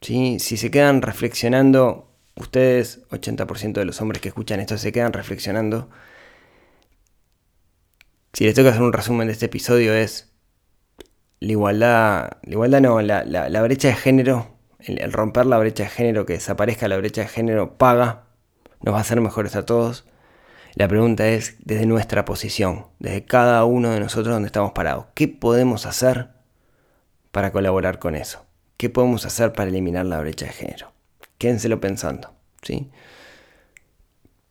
si 0.00 0.38
se 0.38 0.70
quedan 0.70 1.02
reflexionando, 1.02 2.12
ustedes, 2.36 3.08
80% 3.10 3.72
de 3.72 3.84
los 3.84 4.00
hombres 4.00 4.20
que 4.20 4.28
escuchan 4.28 4.60
esto, 4.60 4.78
se 4.78 4.92
quedan 4.92 5.12
reflexionando, 5.12 5.88
si 8.36 8.44
les 8.44 8.54
toca 8.54 8.68
hacer 8.68 8.82
un 8.82 8.92
resumen 8.92 9.28
de 9.28 9.32
este 9.32 9.46
episodio 9.46 9.94
es, 9.94 10.30
la 11.40 11.52
igualdad, 11.52 12.30
la 12.42 12.52
igualdad 12.52 12.80
no, 12.82 13.00
la, 13.00 13.62
brecha 13.62 13.88
de 13.88 13.94
género, 13.94 14.58
el, 14.78 15.10
romper 15.10 15.46
la 15.46 15.56
brecha 15.56 15.84
de 15.84 15.88
género, 15.88 16.26
que 16.26 16.34
desaparezca 16.34 16.86
la 16.86 16.98
brecha 16.98 17.22
de 17.22 17.28
género, 17.28 17.78
paga, 17.78 18.24
nos 18.82 18.92
va 18.92 18.98
a 18.98 19.00
hacer 19.00 19.22
mejores 19.22 19.56
a 19.56 19.64
todos. 19.64 20.04
La 20.74 20.86
pregunta 20.86 21.26
es 21.28 21.56
desde 21.64 21.86
nuestra 21.86 22.26
posición, 22.26 22.88
desde 22.98 23.24
cada 23.24 23.64
uno 23.64 23.90
de 23.90 24.00
nosotros 24.00 24.34
donde 24.34 24.48
estamos 24.48 24.72
parados. 24.72 25.06
¿Qué 25.14 25.28
podemos 25.28 25.86
hacer 25.86 26.35
para 27.30 27.52
colaborar 27.52 27.98
con 27.98 28.14
eso? 28.14 28.44
¿Qué 28.76 28.90
podemos 28.90 29.24
hacer 29.24 29.52
para 29.52 29.70
eliminar 29.70 30.06
la 30.06 30.20
brecha 30.20 30.46
de 30.46 30.52
género? 30.52 30.92
Quédenselo 31.38 31.80
pensando, 31.80 32.34
¿sí? 32.62 32.90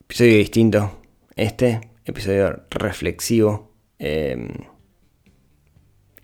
Episodio 0.02 0.38
distinto, 0.38 1.02
este, 1.36 1.82
episodio 2.06 2.64
reflexivo. 2.70 3.72
Eh, 4.00 4.48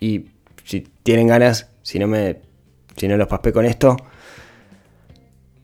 y 0.00 0.26
si 0.64 0.80
tienen 1.02 1.28
ganas, 1.28 1.70
si 1.82 1.98
no 1.98 2.06
me 2.06 2.40
si 2.96 3.08
no 3.08 3.16
los 3.16 3.28
paspé 3.28 3.52
con 3.52 3.64
esto, 3.64 3.96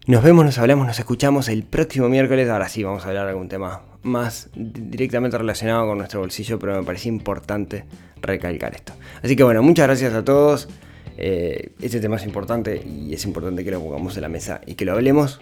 nos 0.06 0.22
vemos, 0.22 0.44
nos 0.44 0.58
hablamos, 0.58 0.86
nos 0.86 0.98
escuchamos 0.98 1.48
el 1.48 1.64
próximo 1.64 2.08
miércoles. 2.08 2.48
Ahora 2.48 2.68
sí, 2.68 2.82
vamos 2.82 3.04
a 3.04 3.08
hablar 3.08 3.24
de 3.24 3.30
algún 3.32 3.48
tema 3.48 3.82
más 4.08 4.50
directamente 4.54 5.38
relacionado 5.38 5.86
con 5.86 5.98
nuestro 5.98 6.20
bolsillo, 6.20 6.58
pero 6.58 6.76
me 6.76 6.82
parecía 6.82 7.12
importante 7.12 7.84
recalcar 8.20 8.74
esto. 8.74 8.94
Así 9.22 9.36
que 9.36 9.44
bueno, 9.44 9.62
muchas 9.62 9.86
gracias 9.86 10.14
a 10.14 10.24
todos. 10.24 10.68
Eh, 11.16 11.72
este 11.80 12.00
tema 12.00 12.16
es 12.16 12.24
importante 12.24 12.82
y 12.84 13.12
es 13.12 13.24
importante 13.24 13.64
que 13.64 13.70
lo 13.70 13.80
pongamos 13.80 14.16
en 14.16 14.22
la 14.22 14.28
mesa 14.28 14.60
y 14.66 14.74
que 14.74 14.84
lo 14.84 14.92
hablemos. 14.92 15.40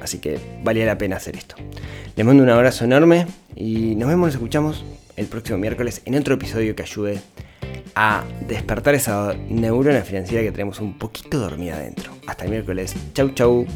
Así 0.00 0.18
que 0.18 0.38
valía 0.62 0.86
la 0.86 0.98
pena 0.98 1.16
hacer 1.16 1.36
esto. 1.36 1.56
Les 2.16 2.26
mando 2.26 2.42
un 2.42 2.50
abrazo 2.50 2.84
enorme 2.84 3.26
y 3.54 3.94
nos 3.96 4.08
vemos, 4.08 4.28
nos 4.28 4.34
escuchamos 4.34 4.84
el 5.16 5.26
próximo 5.26 5.58
miércoles 5.58 6.02
en 6.04 6.14
otro 6.14 6.34
episodio 6.34 6.74
que 6.74 6.82
ayude 6.82 7.20
a 7.94 8.24
despertar 8.48 8.94
esa 8.94 9.34
neurona 9.48 10.02
financiera 10.02 10.42
que 10.42 10.52
tenemos 10.52 10.80
un 10.80 10.98
poquito 10.98 11.38
dormida 11.38 11.76
adentro. 11.76 12.12
Hasta 12.26 12.44
el 12.44 12.50
miércoles. 12.50 12.94
Chau, 13.14 13.30
chau. 13.30 13.66